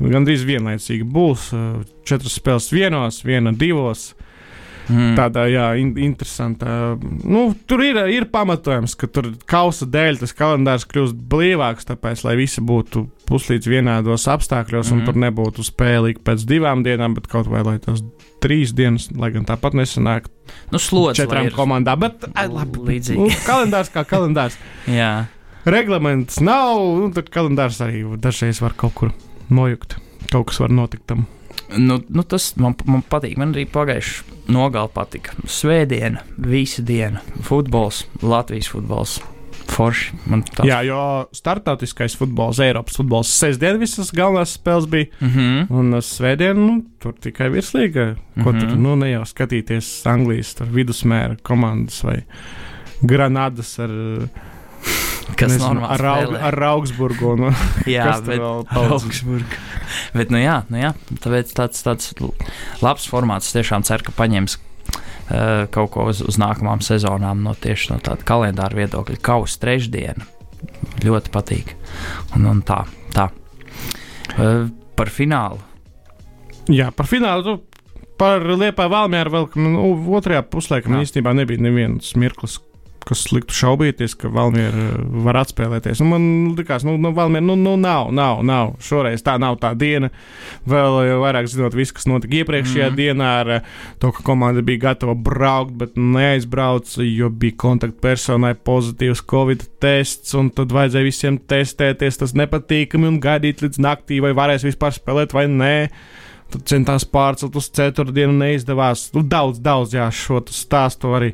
gandrīz 0.00 0.46
vienlaicīgi 0.48 1.06
būs. 1.06 1.50
Četras 2.08 2.38
spēles 2.40 2.70
vienos, 2.72 3.22
viena 3.26 3.52
divos. 3.52 4.12
Mm. 4.90 5.12
Tādā 5.18 5.44
jā, 5.50 5.66
in, 5.78 5.92
interesantā. 6.02 6.96
Nu, 7.22 7.44
tur 7.68 7.84
ir, 7.86 8.00
ir 8.10 8.26
pamatojums, 8.32 8.96
ka 8.98 9.08
tur 9.10 9.30
kausa 9.48 9.86
dēļ 9.86 10.22
tas 10.22 10.34
kalendārs 10.36 10.86
kļūst 10.90 11.18
blīvāks, 11.30 11.86
tāpēc, 11.88 12.24
lai 12.26 12.34
visi 12.40 12.64
būtu 12.66 13.04
puslīdz 13.28 13.70
vienādos 13.70 14.26
apstākļos, 14.32 14.90
mm. 14.90 14.98
un 14.98 15.06
tur 15.06 15.20
nebūtu 15.22 15.66
spēle 15.66 16.16
pēc 16.24 16.46
divām 16.48 16.82
dienām, 16.86 17.14
bet 17.18 17.30
kaut 17.30 17.50
vai 17.52 17.62
lai 17.66 17.76
tas 17.82 18.02
trīs 18.42 18.74
dienas, 18.74 19.08
lai 19.14 19.30
gan 19.34 19.46
tāpat 19.48 19.76
nesanāk. 19.78 20.26
Nu, 20.72 20.80
slodzi, 20.82 21.22
četrām 21.22 21.52
komandām, 21.54 22.02
bet 22.02 22.26
ai, 22.32 22.48
labi, 22.50 22.82
līdzīgi. 22.90 23.22
Nu, 23.22 23.42
kalendārs 23.48 23.92
kā 23.94 24.04
kalendārs. 24.08 24.58
jā. 24.90 25.14
Reglaments 25.62 26.40
nav, 26.42 26.80
un 27.04 27.12
tad 27.14 27.28
kalendārs 27.30 27.78
arī 27.84 28.02
dažreiz 28.18 28.58
var 28.64 28.74
kaut 28.74 28.96
kur 28.98 29.12
nojukt. 29.46 29.94
Kaut 30.32 30.48
kas 30.50 30.58
var 30.58 30.74
notikt 30.74 31.06
tam. 31.12 31.22
Nu, 31.78 32.00
nu 32.08 32.22
tas 32.22 32.52
man, 32.60 32.76
man 32.86 33.04
patīk. 33.08 33.36
Man 33.40 33.54
arī 33.54 33.66
pagājušajā 33.70 34.32
nogalē 34.52 34.90
patika. 34.92 35.36
Svētdiena, 35.48 36.24
visa 36.36 36.82
diena, 36.86 37.22
futbols, 37.46 38.04
Latvijas 38.22 38.70
futbols. 38.72 39.20
Forši. 39.72 40.18
Jā, 40.66 40.82
jo 40.84 40.98
startautiskais 41.32 42.16
futbols, 42.18 42.58
Eiropas 42.60 42.98
futbols, 42.98 43.30
sestdien 43.40 43.78
visas 43.80 44.10
galvenās 44.12 44.56
spēles 44.58 44.88
bija. 44.90 45.06
Mm 45.20 45.28
-hmm. 45.28 45.70
Un 45.70 46.02
svētdien, 46.02 46.58
nu, 46.58 46.82
tur 47.00 47.14
tikai 47.14 47.48
virslīga. 47.48 48.16
Ko 48.42 48.52
mm 48.52 48.58
-hmm. 48.58 48.60
tur, 48.60 48.78
nu, 48.78 48.96
ne 48.96 49.10
jau 49.10 49.22
skatīties 49.24 50.06
Anglijas 50.06 50.56
vidusmēra 50.60 51.36
komandas 51.42 52.04
vai 52.04 52.22
Granadas 53.00 53.78
ar. 53.78 53.90
Kas 55.38 55.54
nezinu, 55.54 55.84
ar, 55.86 56.02
Aug, 56.12 56.34
ar 56.48 56.58
Augsburgu. 56.68 57.32
Un, 57.36 57.56
jā, 57.96 58.08
bet 58.26 58.42
Augsburgu. 58.82 59.60
bet, 60.16 60.32
nu 60.34 60.42
jā, 60.42 60.60
nu 60.72 60.82
jā, 60.82 60.92
tāpēc 61.22 61.54
tāds, 61.56 61.82
tāds 61.86 62.12
labs 62.82 63.08
formāts 63.10 63.52
tiešām 63.54 63.86
cer, 63.86 64.04
ka 64.06 64.14
paņems 64.18 64.58
uh, 64.58 65.64
kaut 65.74 65.92
ko 65.94 66.06
uz, 66.10 66.22
uz 66.26 66.38
nākamām 66.42 66.84
sezonām 66.84 67.44
no 67.46 67.54
tieši 67.58 67.94
no 67.94 68.00
tāda 68.04 68.26
kalendāra 68.28 68.82
viedokļa. 68.82 69.20
Kausa 69.24 69.60
trešdiena 69.64 70.28
ļoti 71.02 71.34
patīk. 71.34 71.74
Un, 72.36 72.46
un 72.50 72.62
tā, 72.66 72.82
tā. 73.14 73.28
Uh, 74.36 74.66
par 74.98 75.10
finālu. 75.12 75.60
Jā, 76.70 76.92
par 76.94 77.08
finālu. 77.10 77.58
Par 78.20 78.44
Liepā 78.44 78.86
Valmēru 78.92 79.32
vēl 79.32 79.46
nu, 79.58 79.86
otrajā 80.14 80.44
puslaikā 80.46 81.00
īstenībā 81.00 81.32
nebija 81.34 81.62
nevienas 81.64 82.12
mirklis, 82.20 82.60
kas 83.08 83.24
liktu 83.32 83.54
šaubīties, 83.56 84.14
ka 84.18 84.30
Valmiera 84.32 84.86
eh, 84.86 85.02
var 85.24 85.38
atspēlēties. 85.42 86.02
Un 86.04 86.10
man 86.12 86.24
liekas, 86.58 86.84
nu, 86.86 86.94
nu, 87.00 87.12
Valmiera, 87.16 87.44
nu, 87.44 87.56
nu, 87.58 87.74
nav, 87.80 88.12
nav, 88.14 88.42
nav. 88.46 88.74
Šoreiz 88.84 89.24
tā 89.24 89.36
nav 89.42 89.58
tā 89.62 89.72
diena. 89.78 90.12
Vēl 90.68 90.98
eh, 91.02 91.12
vairāk 91.22 91.48
zinot 91.50 91.76
visu, 91.78 91.96
kas 91.98 92.08
notika 92.10 92.40
iepriekšējā 92.42 92.88
mm 92.88 92.98
dienā, 93.02 93.28
ar 93.42 93.52
eh, 93.56 93.68
to, 94.02 94.12
ka 94.14 94.24
komanda 94.26 94.62
bija 94.66 94.86
gatava 94.88 95.14
braukt, 95.16 95.74
bet 95.80 95.96
neaizbrauca, 95.98 97.02
jo 97.06 97.30
bija 97.30 97.58
kontaktpersonai 97.64 98.54
pozitīvs 98.66 99.24
covid 99.32 99.64
tests, 99.82 100.34
un 100.38 100.52
tad 100.54 100.74
vajadzēja 100.74 101.08
visiem 101.08 101.38
testēties. 101.52 102.20
Tas 102.22 102.36
nepatīkami 102.38 103.08
un 103.08 103.20
gaidīt 103.22 103.64
līdz 103.64 103.80
naktī, 103.82 104.20
vai 104.24 104.34
varēs 104.36 104.66
vispār 104.68 104.94
spēlēt 104.96 105.34
vai 105.36 105.48
nē. 105.50 105.76
Centās 106.68 107.04
pārcelt 107.08 107.56
uz 107.56 107.68
ceturtdienu, 107.72 108.34
neizdevās. 108.36 109.08
Nu, 109.16 109.24
daudz, 109.24 109.60
daudz, 109.62 109.94
jā, 109.96 110.06
šo 110.12 110.42
stāstu 110.52 111.14
arī 111.16 111.32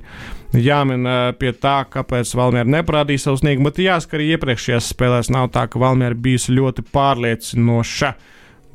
jāmin 0.54 1.06
pie 1.40 1.52
tā, 1.52 1.82
kāpēc 1.90 2.32
Valmiera 2.38 2.68
neparādīja 2.78 3.26
savu 3.26 3.42
sniegumu. 3.42 3.70
Bet 3.70 3.82
jāsaka, 3.84 4.18
arī 4.18 4.32
iepriekšējās 4.36 4.90
spēlēs 4.94 5.32
nav 5.34 5.50
tā, 5.54 5.66
ka 5.68 5.82
Valmiera 5.82 6.16
bijusi 6.16 6.56
ļoti 6.56 6.86
pārliecinoša. 6.94 8.12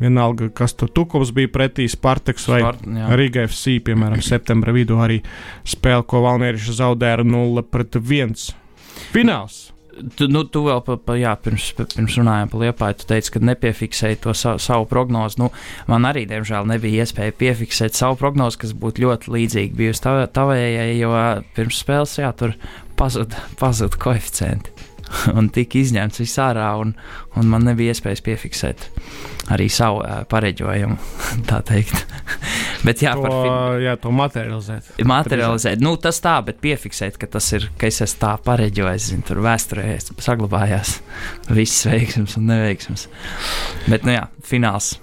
vienalga, 0.04 0.50
kas 0.50 0.74
tur 0.74 0.90
tukums 0.90 1.32
bija 1.32 1.48
pretī 1.48 1.86
Spartaks 1.88 2.48
vai 2.50 2.62
Spart. 2.62 2.88
Riga 3.16 3.46
FC, 3.48 3.80
piemēram, 3.86 4.22
septembra 4.34 4.74
vidū 4.74 5.00
arī 5.00 5.22
spēle, 5.64 6.04
ko 6.04 6.26
Valmērieši 6.26 6.80
zaudēja 6.80 7.22
ar 7.22 7.26
0 7.26 7.64
pret 7.64 7.96
1. 8.02 8.36
Fināls. 9.14 9.73
Tu, 9.94 10.28
nu, 10.32 10.42
tu 10.50 10.64
vēl 10.66 10.80
pa, 10.86 10.96
pa, 10.98 11.16
jā, 11.20 11.34
pirms, 11.38 11.68
pirms 11.78 12.16
runājām 12.18 12.50
par 12.50 12.64
Liepāju, 12.64 12.98
tu 13.02 13.10
teici, 13.12 13.34
ka 13.36 13.42
nepiefiksēji 13.46 14.22
to 14.24 14.34
savu, 14.38 14.62
savu 14.64 14.88
prognozi. 14.90 15.38
Nu, 15.42 15.52
man 15.92 16.08
arī, 16.10 16.26
diemžēl, 16.30 16.66
nebija 16.70 17.06
iespēja 17.06 17.36
piefiksēt 17.38 17.98
savu 17.98 18.18
prognozi, 18.22 18.62
kas 18.64 18.74
būtu 18.78 19.06
ļoti 19.06 19.36
līdzīga 19.36 19.78
bijusi 19.78 20.06
tav, 20.06 20.24
tavējai, 20.34 20.98
jo 20.98 21.14
pirms 21.58 21.84
spēles, 21.86 22.18
jā, 22.24 22.34
tur 22.40 22.58
pazuda 23.00 23.46
pazud 23.62 24.00
koeficienti. 24.02 24.74
un 25.38 25.50
tika 25.54 25.80
izņemts 25.80 26.22
viss 26.24 26.42
ārā, 26.42 26.70
un, 26.82 26.96
un 27.40 27.52
man 27.52 27.68
nebija 27.68 27.94
iespējas 27.94 28.24
piefiksēt 28.26 28.90
arī 29.52 29.68
savu 29.72 30.00
uh, 30.02 30.22
pareģojumu, 30.32 30.98
tā 31.50 31.60
teikt. 31.68 32.06
bet 32.88 33.04
jā, 33.04 33.16
to, 33.20 33.28
fin- 33.28 33.84
jā, 33.84 33.96
to 34.00 34.14
materializēt. 34.16 34.92
materializēt. 35.10 35.84
Nu, 35.84 35.96
tas 36.02 36.22
tā, 36.24 36.38
bet 36.48 36.62
piefiksēt, 36.64 37.20
ka 37.22 37.30
tas 37.38 37.52
ir, 37.58 37.70
ka 37.80 37.90
es 37.90 38.02
esmu 38.06 38.22
tā 38.24 38.34
pareģojis, 38.46 39.10
zinu, 39.12 39.28
tur 39.28 39.44
vēsturē 39.44 39.98
saglabājās 40.24 40.98
viss 41.52 41.88
veiksms 41.90 42.38
un 42.40 42.48
neveiksms. 42.54 43.08
Bet, 43.90 44.08
nu 44.08 44.16
jā, 44.16 44.28
fināls. 44.48 44.94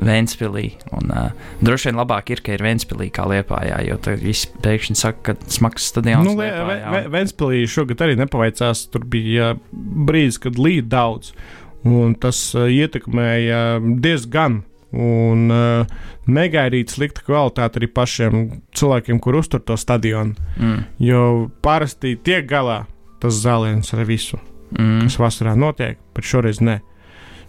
Vēnspīlī. 0.00 0.66
Un, 0.96 1.10
uh, 1.12 1.48
droši 1.64 1.90
vien 1.90 2.00
labāk 2.00 2.32
ir, 2.34 2.42
ka 2.44 2.54
ir 2.56 2.64
Vēnspīlī 2.64 3.10
kā 3.14 3.26
Liepājā, 3.30 3.80
jo 3.88 3.98
tur 4.02 4.18
viss 4.22 4.48
pēkšņi 4.64 4.98
saka, 4.98 5.34
ka 5.34 5.52
smags 5.52 5.88
stadions. 5.92 6.28
Nu, 6.28 6.36
Vēnspīlī 7.14 7.64
šogad 7.70 8.04
arī 8.06 8.18
nepaveicās. 8.20 8.86
Tur 8.92 9.06
bija 9.10 9.54
brīdis, 9.72 10.40
kad 10.42 10.60
līd 10.60 10.90
daudz, 10.92 11.32
un 11.86 12.14
tas 12.20 12.46
ietekmēja 12.54 13.64
diezgan. 14.04 14.62
Un 14.94 15.48
uh, 15.50 16.02
negaidīt 16.30 16.92
sliktu 16.94 17.24
kvalitāti 17.26 17.80
arī 17.80 17.88
pašiem 17.90 18.42
cilvēkiem, 18.78 19.18
kur 19.18 19.40
uztur 19.40 19.62
to 19.66 19.74
stadionu. 19.80 20.36
Mm, 20.54 20.84
Jo 21.02 21.22
parasti 21.64 22.14
tiek 22.14 22.46
galā 22.46 22.84
tas 23.22 23.34
zāliens 23.42 23.90
ar 23.94 24.04
visu, 24.06 24.38
mm, 24.70 25.06
kas 25.08 25.18
vasarā 25.18 25.56
notiek, 25.58 25.98
bet 26.14 26.28
šoreiz 26.28 26.60
ne. 26.62 26.80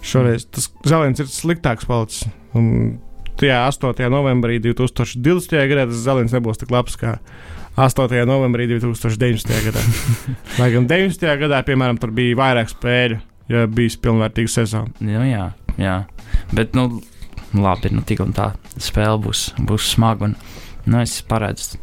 Šoreiz 0.05 0.45
tas 0.51 0.69
zāliens 0.85 1.19
ir 1.23 1.29
sliktāks 1.31 1.87
palicis. 1.89 2.25
Un 2.55 2.99
tajā 3.39 3.61
8. 3.69 4.09
novembrī 4.11 4.59
2020. 4.63 5.55
gadā 5.71 5.85
tas 5.89 6.03
zāliens 6.05 6.33
nebūs 6.35 6.59
tik 6.61 6.71
labs 6.71 6.95
kā 6.99 7.17
8. 7.75 8.21
novembrī 8.29 8.67
2019. 8.71 9.51
gadā. 9.67 9.81
Lai 10.61 10.69
gan 10.71 10.87
19. 10.87 11.25
gadā, 11.41 11.59
piemēram, 11.67 11.97
tur 11.99 12.13
bija 12.15 12.37
vairāk 12.39 12.71
spēļu, 12.71 13.17
ja 13.51 13.65
bijis 13.67 13.97
pilnvērtīga 13.99 14.51
sezona. 14.53 14.93
nu, 15.03 15.25
jā, 15.27 15.49
jā. 15.81 15.97
Bet, 16.55 16.71
nu, 16.77 17.01
labi, 17.53 17.91
nu, 17.91 18.05
tik 18.07 18.23
un 18.23 18.31
tā 18.35 18.53
spēle 18.77 19.19
būs, 19.25 19.49
būs 19.59 19.89
smaga. 19.97 20.29
Un, 20.29 20.37
nu, 20.87 21.01
es 21.03 21.17
paredzu, 21.27 21.81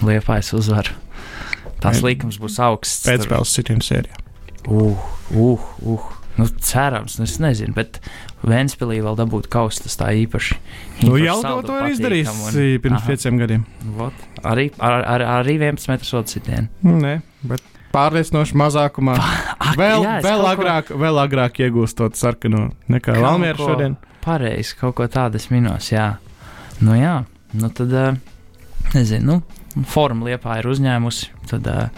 Liepājas 0.00 0.54
uzvaru. 0.56 0.94
Tās 1.82 2.00
likums 2.00 2.38
būs 2.40 2.56
augsts. 2.64 3.02
tur- 3.04 3.12
Pēcspēles 3.12 3.52
sitienu 3.52 3.84
sērijā. 3.84 4.16
Uh, 4.66 4.96
uh, 5.36 5.66
uh. 5.84 6.06
Nu, 6.36 6.46
cerams, 6.60 7.14
nu, 7.18 7.24
es 7.24 7.38
nezinu, 7.40 7.72
bet 7.74 8.00
Vēnspīlī 8.46 8.98
vēl 9.02 9.16
dabūt 9.16 9.46
kaustas 9.50 9.96
tā 9.96 10.10
īpaši. 10.12 10.58
Nu, 11.02 11.14
īpaši 11.16 11.24
jau 11.24 11.36
saldu 11.42 11.66
to 11.70 11.78
ir 11.80 11.94
izdarījis 11.94 12.28
un- 12.30 12.58
pirms 12.84 12.98
Aha. 13.00 13.06
pieciem 13.08 13.38
gadiem. 13.40 13.64
Vot, 13.96 14.12
arī, 14.44 14.66
ar, 14.78 15.00
ar, 15.16 15.24
arī 15.40 15.56
11 15.58 15.88
metru 15.88 16.04
sodu 16.06 16.28
sitienu. 16.28 16.68
Nē, 16.84 17.14
bet 17.48 17.62
pārliecinoši 17.96 18.52
mazākumā. 18.60 19.16
Ak, 19.56 19.76
Vēl, 19.80 20.04
jā, 20.04 20.20
vēl, 20.22 20.42
kaut 20.44 20.44
ko- 20.44 20.62
agrāk, 20.62 20.92
vēl 21.06 21.22
agrāk 21.24 21.58
iegūstot 21.64 22.14
sarkano 22.20 22.66
nekā 22.92 23.16
ko- 23.16 23.56
šodien. 23.72 23.96
Pareizi, 24.20 24.76
kaut 24.76 24.94
ko 24.94 25.06
tādu 25.08 25.36
es 25.40 25.48
minos, 25.50 25.88
jā. 25.90 26.18
Nu, 26.80 26.92
jā, 26.92 27.24
nu 27.54 27.70
tad, 27.70 28.20
nezinu, 28.94 29.40
nu, 29.40 29.84
forma 29.84 30.26
liepā 30.28 30.58
ir 30.60 30.68
uzņēmusi, 30.68 31.28
tad, 31.48 31.90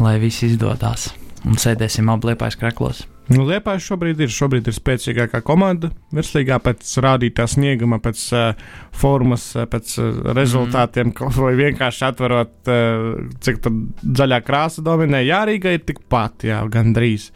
lai 0.00 0.18
viss 0.18 0.42
izdodas. 0.42 1.10
Un 1.44 1.56
sēdēsim 1.60 2.08
abi 2.12 2.32
liepājas 2.32 2.56
kreklos. 2.60 3.04
Nu, 3.30 3.44
Liepājs 3.46 3.84
šobrīd 3.86 4.18
ir, 4.24 4.30
šobrīd 4.34 4.66
ir 4.66 4.74
spēcīgākā 4.74 5.38
komanda 5.46 5.92
virslīgā 6.14 6.56
pēc 6.64 6.96
rādītā 7.04 7.44
snieguma, 7.50 8.00
pēc 8.02 8.22
uh, 8.34 8.64
formas, 8.96 9.44
uh, 9.54 9.68
pēc 9.70 9.92
uh, 10.02 10.08
rezultātiem, 10.34 11.12
mm. 11.12 11.36
vai 11.38 11.52
vienkārši 11.60 12.06
atverot, 12.08 12.56
uh, 12.66 13.28
cik 13.38 13.62
tur 13.62 13.76
zaļā 14.18 14.40
krāsa 14.46 14.82
dominē. 14.82 15.22
Jā, 15.22 15.44
Rīga 15.46 15.76
ir 15.76 15.86
tikpat, 15.86 16.48
jā, 16.50 16.58
gandrīz. 16.74 17.30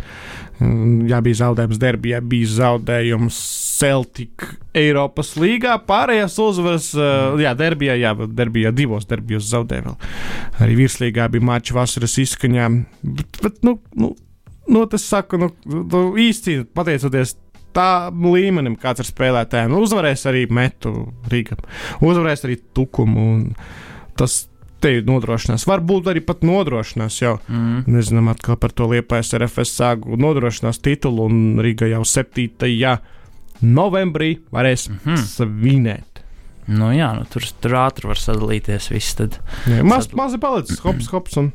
Mm, 0.59 1.07
Jā, 1.11 1.19
bija 1.23 1.41
zaudējums 1.45 1.79
derbijā, 1.83 2.21
bija 2.27 2.51
zaudējums 2.57 3.39
Celtic 3.79 4.45
Eiropas 4.75 5.35
līgā, 5.39 5.79
pārējās 5.87 6.41
uzvaras, 6.43 6.91
uh, 6.99 7.39
jā, 7.43 7.55
derbijā, 7.59 7.95
jā, 8.03 8.15
derbijā 8.35 8.75
divos 8.75 9.07
derbijos 9.11 9.47
zaudēja 9.51 9.87
vēl. 9.89 9.97
Arī 10.65 10.83
virslīgā 10.83 11.31
bija 11.31 11.51
mačs 11.55 11.75
vasaras 11.75 12.19
izskaņām, 12.27 12.85
bet, 13.15 13.43
bet 13.47 13.63
nu, 13.67 13.79
nu, 13.99 14.15
nu, 14.69 14.85
tas 14.91 15.05
saku, 15.09 15.41
nu, 15.41 15.51
nu 15.67 16.05
īsti 16.21 16.63
pateicoties 16.75 17.37
tam 17.75 18.27
līmenim, 18.31 18.77
kāds 18.81 19.03
ir 19.03 19.09
spēlētājiem. 19.09 19.73
Nu, 19.73 19.83
uzvarēs 19.85 20.27
arī 20.31 20.47
metu 20.53 20.95
Rīgam, 21.31 21.65
uzvarēs 22.05 22.47
arī 22.47 22.61
tukumu. 22.77 23.27
Tas 24.19 24.45
te 24.85 24.93
ir 24.99 25.07
nodrošinās. 25.09 25.65
Varbūt 25.69 26.11
arī 26.13 26.23
pat 26.25 26.45
nodrošinās 26.47 27.19
jau. 27.23 27.39
Mm. 27.49 27.85
Nezinām, 27.91 28.29
atkal 28.33 28.59
par 28.61 28.75
to 28.77 28.89
liepais 28.93 29.33
RFS 29.37 29.75
sāgu 29.81 30.19
nodrošinās 30.21 30.83
titulu, 30.85 31.29
un 31.31 31.63
Rīga 31.65 31.89
jau 31.91 32.05
7. 32.07 32.51
novembrī 33.65 34.37
varēs 34.53 34.89
mm. 34.91 35.01
-hmm. 35.05 35.25
svinēt. 35.33 36.23
Nu, 36.67 36.93
jā, 36.97 37.11
nu, 37.17 37.27
tur, 37.29 37.45
tur 37.61 37.77
ātri 37.77 38.09
var 38.09 38.21
sadalīties 38.21 38.89
viss. 38.93 39.17
Tad. 39.19 39.41
Jā, 39.69 39.83
Maz, 39.85 40.07
Sad- 40.07 40.17
mazi 40.17 40.39
palicis, 40.41 40.81
hops, 40.81 41.11
hops 41.13 41.37
un 41.37 41.53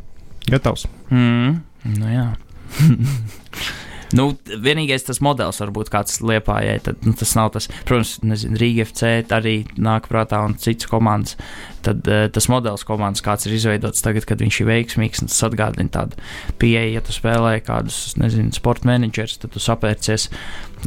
gatavs. 0.49 0.85
Mm. 1.09 1.61
Nu, 1.95 2.11
jā. 2.11 2.27
Nu, 4.09 4.31
vienīgais 4.49 5.05
tas 5.05 5.19
modelis, 5.21 5.59
varbūt 5.61 5.91
kāds 5.93 6.17
liepājai, 6.25 6.79
tad 6.81 7.03
nu, 7.05 7.13
tas 7.17 7.35
nav 7.37 7.51
tas, 7.53 7.67
protams, 7.85 8.15
nezinu, 8.25 8.57
Rīga 8.57 8.87
FC 8.87 9.11
arī 9.35 9.53
nāk 9.77 10.09
prātā 10.09 10.39
un 10.47 10.55
citas 10.57 10.89
komandas. 10.89 11.37
Tad 11.85 12.07
uh, 12.09 12.25
tas 12.33 12.49
modelis 12.51 12.85
komandas, 12.87 13.23
kāds 13.25 13.47
ir 13.47 13.55
izveidots 13.57 14.03
tagad, 14.05 14.27
kad 14.29 14.41
viņš 14.43 14.61
ir 14.61 14.69
veiksmīgs, 14.69 15.23
tas 15.25 15.43
atgādina 15.47 15.91
tādu 15.93 16.19
pieeju, 16.61 16.95
ja 16.97 17.03
tu 17.05 17.15
spēlē 17.15 17.59
kādus, 17.65 18.01
nezinu, 18.19 18.51
sporta 18.55 18.89
menedžerus, 18.89 19.39
tad 19.43 19.55
tu 19.55 19.63
sapērcies 19.63 20.29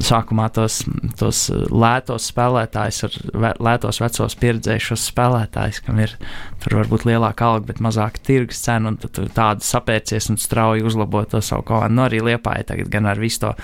sākumā 0.00 0.46
tos, 0.54 0.80
tos 1.20 1.44
lētos 1.52 2.28
spēlētājus, 2.32 3.00
ar 3.06 3.56
lētos 3.62 4.00
vecos 4.00 4.36
pieredzējušos 4.40 5.04
spēlētājus, 5.10 5.82
kam 5.84 6.00
ir 6.00 6.14
tur 6.62 6.78
varbūt 6.80 7.04
lielāka 7.08 7.50
alga, 7.50 7.68
bet 7.72 7.82
mazāka 7.84 8.22
tirgus 8.24 8.62
cena, 8.64 8.92
un 8.92 8.98
tad 9.02 9.20
tādu 9.36 9.66
sapērcies 9.66 10.30
un 10.32 10.40
strauji 10.40 10.86
uzlabot 10.88 11.28
to 11.32 11.42
savu 11.44 11.66
komandu. 11.68 11.98
Nu, 11.98 12.06
arī 12.06 12.22
liepāja 12.24 12.70
tagad 12.72 12.92
gan 12.92 13.08
ar 13.10 13.20
visu 13.20 13.44
to 13.44 13.54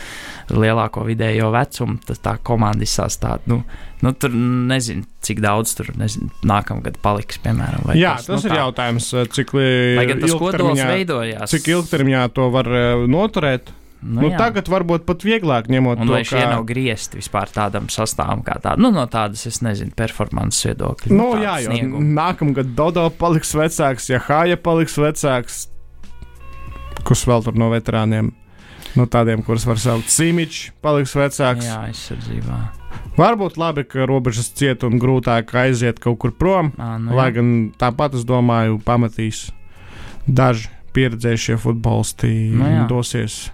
lielāko 0.53 1.07
vidējo 1.09 1.53
vecumu, 1.55 2.01
tas 2.09 2.21
tā 2.25 2.37
komanda 2.45 2.85
izsās 2.85 3.21
tādu, 3.23 3.55
nu, 3.55 3.63
nu, 4.05 4.13
tur 4.15 4.31
nezinu, 4.35 5.03
cik 5.27 5.41
daudz 5.45 5.73
tur, 5.79 5.89
nezinu, 5.99 6.29
nākamgad 6.47 7.01
paliks, 7.03 7.41
piemēram. 7.45 7.89
Jā, 7.99 8.17
tas, 8.21 8.29
tas 8.31 8.45
nu, 8.45 8.51
ir 8.51 8.55
tā. 8.55 8.61
jautājums, 8.63 9.09
cik 9.35 9.53
tas 10.23 10.37
kodols 10.39 10.79
ilgtermiņā-. 10.79 11.51
Cik 11.55 11.69
ilgtermiņā 11.75 12.23
to 12.37 12.49
var 12.55 12.71
uh, 12.71 13.05
noturēt? 13.11 13.73
Nu, 13.99 14.21
Nu, 14.23 14.29
jā. 14.31 14.37
tagad 14.39 14.69
varbūt 14.71 15.03
pat 15.09 15.25
vieglāk 15.27 15.67
ņemot 15.75 15.99
Un 15.99 16.07
to, 16.07 16.13
vai 16.15 16.21
šie 16.23 16.39
ka- 16.39 16.53
nav 16.53 16.61
griezti 16.69 17.19
vispār 17.19 17.51
tādam 17.51 17.89
sastāvam, 17.91 18.45
kā 18.47 18.55
tāda, 18.63 18.79
nu, 18.79 18.93
no 18.95 19.03
tādas, 19.11 19.43
es 19.51 19.59
nezinu, 19.67 19.91
performances 19.99 20.69
viedokļa. 20.69 21.11
Nu, 21.19 21.33
tāda 21.35 21.43
jā, 21.43 21.55
jo 21.65 21.73
snieguma. 21.73 22.05
nākamgad 22.21 22.71
Dodo 22.79 23.09
paliks 23.11 23.51
vecāks, 23.59 24.07
ja 24.13 24.21
Hāja 24.23 24.55
paliks 24.63 24.95
vecāks. 25.03 25.65
Kurš 27.09 27.25
vēl 27.27 27.43
tur 27.49 27.59
no 27.59 27.73
veterāniem? 27.75 28.31
No 28.95 29.05
tādiem, 29.11 29.43
kurus 29.43 29.67
var 29.69 29.83
saukt 29.83 30.09
Simičs, 30.15 30.71
paliks 30.81 31.17
vecāks. 31.19 31.67
Jā, 31.67 31.83
aizsardzībā. 31.91 32.61
Varbūt 33.19 33.57
labi, 33.59 33.83
ka 33.89 34.07
robežas 34.07 34.53
ciet 34.55 34.85
un 34.87 35.01
grūtāk 35.03 35.51
aiziet 35.59 35.99
kaut 36.03 36.21
kur 36.23 36.35
prom. 36.39 36.71
Ā, 36.79 36.95
nu, 37.03 37.17
Lai 37.19 37.31
jā. 37.33 37.39
gan 37.41 37.49
tāpat 37.81 38.15
es 38.19 38.27
domāju, 38.29 38.79
pamatīs 38.87 39.49
daži 40.29 40.71
pieredzējušie 40.95 41.57
futbolisti 41.63 42.31
Nu 42.55 42.69
jā. 42.69 42.85
dosies 42.91 43.49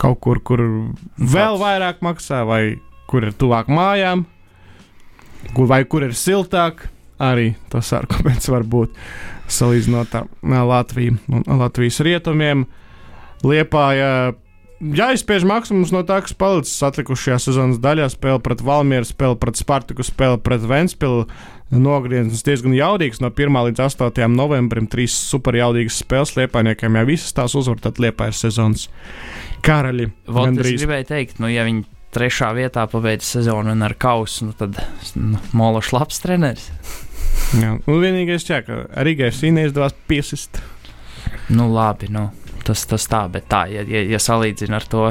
kaut 0.00 0.20
kur, 0.24 0.40
kur 0.44 0.62
vēl 1.16 1.60
vairāk 1.60 2.02
maksā, 2.04 2.42
vai 2.48 2.78
kur 3.08 3.24
ir 3.28 3.36
tuvāk 3.36 3.68
mājām, 3.72 4.26
kur, 5.54 5.68
vai 5.70 5.84
kur 5.88 6.06
ir 6.08 6.16
siltāk. 6.16 6.88
Arī 7.16 7.54
tas 7.72 7.94
arguments 7.96 8.48
var 8.52 8.64
būt 8.68 8.96
salīdzinot 9.48 10.16
ar 10.18 10.26
Latviju 10.44 11.16
un 11.32 11.46
Latvijas 11.60 12.02
rietumiem. 12.04 12.66
Liepā, 13.46 13.86
ja 13.96 14.10
jāizspiež 14.80 15.46
maksimums 15.48 15.92
no 15.94 16.02
tā, 16.06 16.20
kas 16.24 16.36
palicis 16.36 16.82
atlikušajā 16.86 17.38
sezonas 17.46 17.80
daļā, 17.82 18.08
spēle 18.12 18.40
pret 18.44 18.62
Valmieru, 18.64 19.08
spēle 19.08 19.38
pret 19.40 19.60
Spartaku, 19.60 20.04
spēle 20.06 20.40
pret 20.42 20.64
Ventspilu. 20.68 21.26
Nogrieznis 21.74 22.44
diezgan 22.46 22.76
jaudīgs 22.76 23.18
no 23.18 23.32
1 23.32 23.56
līdz 23.70 23.82
8 23.88 24.30
novembrim. 24.36 24.86
Trīs 24.90 25.16
superjaudīgas 25.32 25.98
spēles 26.04 26.36
liepainiekiem, 26.38 26.94
ja 27.00 27.08
visas 27.08 27.34
tās 27.34 27.56
uzvar, 27.58 27.80
tad 27.82 27.98
liepā 28.02 28.30
ir 28.30 28.38
sezonas 28.38 28.86
karaļi. 29.66 30.12
Gandrīz. 30.30 30.78
gribēju 30.84 31.08
teikt, 31.10 31.40
nu, 31.42 31.50
ja 31.50 31.66
viņi 31.66 31.82
trešā 32.14 32.52
vietā 32.56 32.86
pabeidz 32.88 33.26
sezonu 33.34 33.74
un 33.74 33.82
ar 33.84 33.96
kausu, 33.98 34.48
nu 34.48 34.56
tad 34.56 34.78
nu, 35.18 35.40
Mološs 35.56 35.92
labs 35.96 36.22
treneris. 36.22 36.70
Jā, 37.58 37.76
nu, 37.82 37.98
vienīgais, 38.00 38.46
jā, 38.48 38.62
ka 38.64 38.84
Rīgai 39.06 39.32
šī 39.34 39.52
neizdevās 39.56 39.94
piesist. 40.08 40.62
Nu, 41.50 41.66
labi, 41.74 42.08
nu, 42.14 42.28
tas, 42.66 42.82
tas 42.90 43.04
tā, 43.10 43.22
bet 43.32 43.46
tā, 43.50 43.64
ja, 43.72 43.82
ja, 43.86 44.02
ja 44.14 44.18
salīdzina 44.22 44.78
ar 44.80 44.86
to 44.90 45.04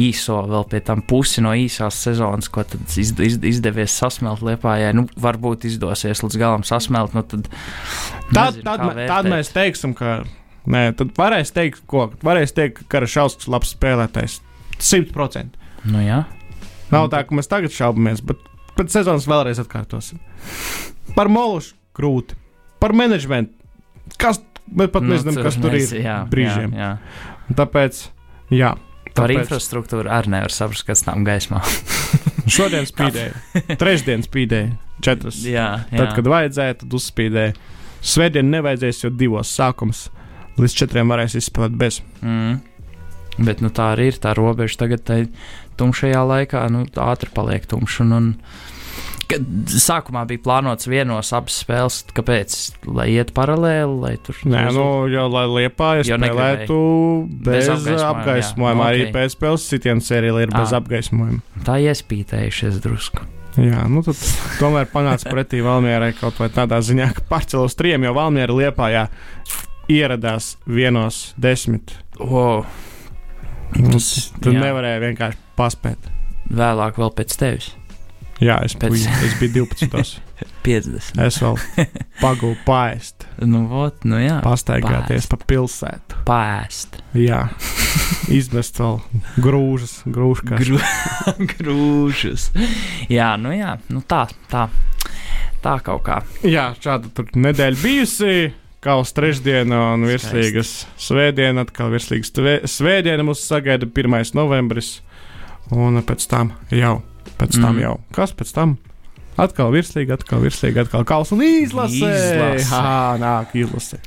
īso, 0.00 0.38
vēl 0.48 0.64
pie 0.72 0.80
tam 0.84 1.02
pusi 1.06 1.42
no 1.44 1.52
īsās 1.56 1.98
sezonas, 2.06 2.48
ko 2.52 2.64
tad 2.66 2.82
izd, 3.00 3.20
izd, 3.24 3.44
izdevies 3.46 3.94
sasmelt 4.00 4.42
Lietpājai, 4.44 4.94
nu, 4.96 5.04
varbūt 5.20 5.66
izdosies 5.68 6.24
līdz 6.24 6.38
galam 6.40 6.64
sasmelt, 6.66 7.14
nu 7.16 7.22
tad. 7.28 7.50
Tad, 8.32 8.56
nezinu, 8.56 8.64
tad, 8.64 8.80
kā 8.80 8.88
mē- 8.96 9.08
tad 9.10 9.28
mēs 9.32 9.52
teiksim, 9.54 9.92
ka. 9.98 10.16
Nē, 10.64 10.86
tad 10.96 11.10
varēs 11.18 11.52
teikt, 11.52 11.82
ko? 11.92 12.06
Varēs 12.24 12.54
teikt, 12.56 12.78
ka 12.80 12.96
Karašausks 12.96 13.44
ir 13.44 13.52
labs 13.52 13.74
spēlētājs. 13.76 14.38
100%. 14.80 15.58
Nu, 15.92 16.00
jā. 16.00 16.22
Nav 16.92 17.10
tā, 17.12 17.20
ka 17.28 17.36
mēs 17.36 17.50
tagad 17.50 17.74
šaubamies, 17.74 18.22
bet 18.24 18.40
pēc 18.78 18.96
sezonas 18.96 19.28
vēlreiz 19.28 19.60
atkārtosim. 19.60 20.22
Par 21.14 21.28
molušu 21.28 21.74
grūti, 21.96 22.36
par 22.80 22.96
menedžmentu. 22.96 23.52
Kas, 24.20 24.40
mēs 24.70 24.90
pat 24.94 25.04
nu, 25.04 25.14
nezinām, 25.14 25.42
kas 25.44 25.58
tur 25.60 25.74
mēs- 25.76 25.92
ir 25.92 26.04
jā, 26.06 26.16
brīžiem. 26.30 26.74
Jā, 26.74 26.90
jā. 26.98 27.54
Tāpēc, 27.60 28.02
jā. 28.54 28.74
Par 29.14 29.30
Tāpēc 29.30 29.44
infrastruktūru 29.44 30.10
arī 30.10 30.32
nevar 30.32 30.50
saprast, 30.50 30.86
kas 30.88 31.04
tam 31.06 31.22
gaismā. 31.26 31.60
šodien 32.54 32.86
spīdēja, 32.88 33.76
trešdien 33.78 34.24
spīdēja, 34.26 34.72
četras. 35.04 35.38
jā, 35.46 35.68
jā. 35.90 35.98
Tad, 36.00 36.14
kad 36.18 36.30
vajadzēja, 36.32 36.80
tad 36.82 36.96
uzspīdēja. 36.98 37.54
Svētdien 38.04 38.50
nevajadzēs, 38.52 39.04
jo 39.04 39.10
divos 39.14 39.48
sākums 39.54 40.08
līdz 40.60 40.74
četriem 40.76 41.08
varēs 41.08 41.38
izspēlēt 41.40 41.76
bez. 41.78 42.02
Mm. 42.20 42.58
Bet 43.38 43.62
nu, 43.64 43.70
tā 43.74 43.94
arī 43.94 44.10
ir 44.12 44.18
tā 44.22 44.34
robeža. 44.36 44.76
Tagad 44.84 45.02
tai 45.08 45.20
tumšajā 45.80 46.20
laikā 46.28 46.66
nu, 46.70 46.84
ātri 47.02 47.32
paliek 47.34 47.64
tumšs. 47.70 48.00
Un, 48.04 48.12
un, 48.12 48.28
kad 49.30 49.44
sākumā 49.70 50.22
bija 50.28 50.42
plānots 50.44 50.88
vienos 50.90 51.30
abas 51.36 51.56
spēles, 51.64 52.00
kāpēc? 52.16 52.56
Lai 52.86 53.06
iet 53.14 53.32
paralēli, 53.36 53.96
lai 54.00 54.12
tur 54.24 54.38
Nē, 54.44 54.64
nu, 54.76 54.86
jau 55.12 55.26
lai 55.32 55.44
Liepā 55.50 55.90
Jo 56.04 56.18
spēlētu 56.18 56.78
bez, 57.44 57.68
Bez 57.68 57.68
apgaismojuma, 57.74 58.10
apgaismojuma. 58.10 58.84
jā. 58.84 58.90
Arī 58.94 59.06
Ok. 59.08 59.14
pēcspēles 59.18 59.68
sitienu 59.70 60.00
sērija 60.04 60.42
ir 60.46 60.50
bez 60.54 60.72
Ā. 60.72 60.80
apgaismojuma. 60.80 61.40
tā 61.64 61.78
iespītējušies 61.84 62.80
drusku. 62.84 63.24
Jā, 63.56 63.84
nu 63.86 64.02
tad 64.02 64.18
tomēr 64.58 64.88
panāca 64.90 65.30
pretī 65.30 65.60
Valmierai 65.62 66.12
kaut 66.18 66.40
vai 66.42 66.48
tādā 66.50 66.80
ziņā, 66.82 67.12
ka 67.14 67.22
pārcēlus 67.30 67.70
uz 67.70 67.74
trim, 67.78 68.02
jo 68.02 68.12
Valmiera 68.16 68.50
Liepā 68.52 68.88
jā, 68.90 69.04
ieradās 69.88 70.56
vienos 70.66 71.34
desmit. 71.38 71.94
Wow. 72.18 72.64
Tas, 73.74 74.30
tad 74.40 74.52
jā. 74.54 74.60
nevarēja 74.62 75.00
vienkārši 75.02 75.38
paspēt. 75.58 76.10
Vēlāk 76.50 76.98
vēl 77.00 77.10
pēc 77.14 77.36
tevis. 77.40 77.70
Jā, 78.42 78.56
es, 78.66 78.74
Pēc- 78.74 78.90
biju, 78.96 79.10
es 79.28 79.34
biju 79.38 79.66
12. 79.68 80.20
50. 80.64 81.18
Es 81.28 81.36
vēl 81.42 81.58
pagūlu 82.20 82.56
paēst, 82.66 83.26
Nu, 83.46 83.64
vot, 83.70 84.02
nu 84.08 84.18
jā. 84.18 84.40
pastaigāties 84.42 85.28
pa 85.30 85.36
pilsētu. 85.38 86.22
Pēst. 86.26 86.98
Jā, 87.14 87.44
izmest 88.32 88.80
vēl 88.80 88.98
grūžas, 89.44 90.00
grūžkas. 90.08 90.64
Gru... 90.64 90.80
Grūžus. 91.54 92.48
Jā, 93.12 93.34
nu 93.40 93.52
jā, 93.54 93.76
nu 93.92 94.02
tā, 94.08 94.24
tā. 94.50 94.66
Tā 95.64 95.78
kaut 95.84 96.02
kā. 96.04 96.18
Jā, 96.44 96.72
šāda 96.80 97.08
tur 97.16 97.30
nedēļa 97.38 97.80
bijusi. 97.80 98.34
Kā 98.84 98.98
uz 99.00 99.14
trešdienu, 99.16 99.72
un 99.94 100.02
virslīgas 100.04 100.82
svētdiena, 101.00 101.62
atkal 101.64 101.88
virslīgas 101.94 102.34
tvē- 102.36 102.58
svētdiena 102.68 103.24
mums 103.24 103.40
sagaida 103.48 103.86
1. 103.88 104.34
novembris, 104.36 104.98
un 105.72 105.96
pēc 106.04 106.26
tam 106.28 106.50
jau, 106.68 106.98
pēc 107.38 107.60
tam 107.60 107.74
Mm. 107.76 107.80
jau, 107.80 108.00
kas 108.12 108.32
pēc 108.32 108.52
tam? 108.54 108.76
Atkal 109.36 109.72
virslīga, 109.74 110.14
atkal 110.14 110.40
virslīga, 110.40 110.84
atkal 110.86 111.04
kausa 111.04 111.34
un. 111.34 111.42
Izlase. 111.42 111.98
Jā, 112.62 113.18
nāk 113.18 113.54
izlase. 113.58 113.98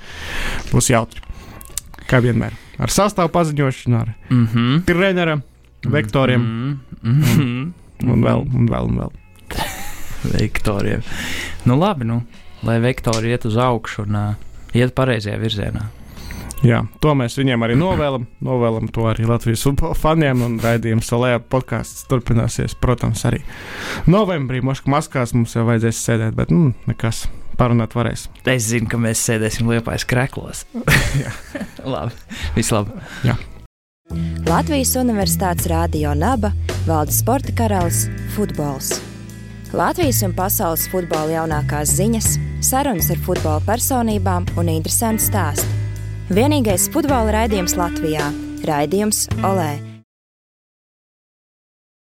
Būs 0.71 0.89
jautri. 0.89 1.21
Kā 2.07 2.21
vienmēr. 2.23 2.53
Ar 2.79 2.87
sastāvu 2.87 3.29
paziņošanu, 3.33 3.97
ar 3.99 4.13
Mm 4.29 4.47
-hmm. 4.47 4.83
trenera, 4.85 5.41
vektoriem 5.83 6.41
Mm 6.41 7.21
-hmm. 7.21 7.71
un 8.11 8.21
vēl, 8.23 8.45
un 8.55 8.67
vēl, 8.69 8.83
un 8.87 8.97
vēl. 9.01 9.11
Vektoriem. 10.23 11.01
Nu 11.65 11.75
labi, 11.79 12.05
nu, 12.05 12.21
lai 12.63 12.79
vektori 12.79 13.29
iet 13.29 13.45
uz 13.45 13.57
augšu 13.57 14.01
un 14.01 14.15
uh, 14.15 14.33
iet 14.73 14.93
pareizajā 14.95 15.37
virzienā. 15.39 15.81
Jā, 16.65 16.81
to 17.03 17.13
mēs 17.17 17.37
viņiem 17.37 17.65
arī 17.65 17.75
novēlam. 17.77 18.25
Novēlam 18.43 18.87
to 18.93 19.05
arī 19.09 19.27
Latvijas 19.29 19.65
futbola 19.67 19.97
faniem. 19.97 20.41
Un 20.45 20.55
raidījums 20.63 21.09
Solē 21.11 21.35
podkāsts 21.39 22.07
turpināsies, 22.09 22.77
protams, 22.81 23.25
arī 23.29 23.43
novembrī. 24.09 24.63
Moškā 24.65 24.89
maskās 24.91 25.35
mums 25.37 25.53
jau 25.57 25.67
vajadzēs 25.67 26.01
sēdēt, 26.07 26.37
bet 26.37 26.53
nu, 26.53 26.71
nekas 26.89 27.27
parunāt 27.57 27.93
varēs. 27.97 28.27
Es 28.45 28.69
zinu, 28.71 28.89
ka 28.89 28.99
mēs 29.01 29.21
sēdēsim 29.27 29.69
liepais 29.69 30.05
kreklos. 30.09 30.65
labi, 31.93 32.17
vislabāk. 32.57 33.45
Latvijas 34.47 34.95
Universitātes 34.95 35.67
Rādio 35.67 36.13
Naba 36.15 36.53
valda 36.87 37.11
sporta 37.11 37.53
karalis- 37.55 38.05
futbols. 38.35 38.95
Latvijas 39.75 40.21
un 40.23 40.31
pasaules 40.33 40.85
futbola 40.87 41.41
jaunākās 41.41 41.91
ziņas, 41.97 42.37
sarunas 42.63 43.11
ar 43.11 43.19
futbola 43.25 43.59
personībām 43.67 44.47
un 44.55 44.71
interesanti 44.71 45.27
stāsti. 45.27 45.86
Vienīgais 46.27 46.89
futbola 46.91 47.31
raidījums 47.31 47.77
Latvijā- 47.79 48.25
raidījums 48.67 49.29
Olē 49.47 49.86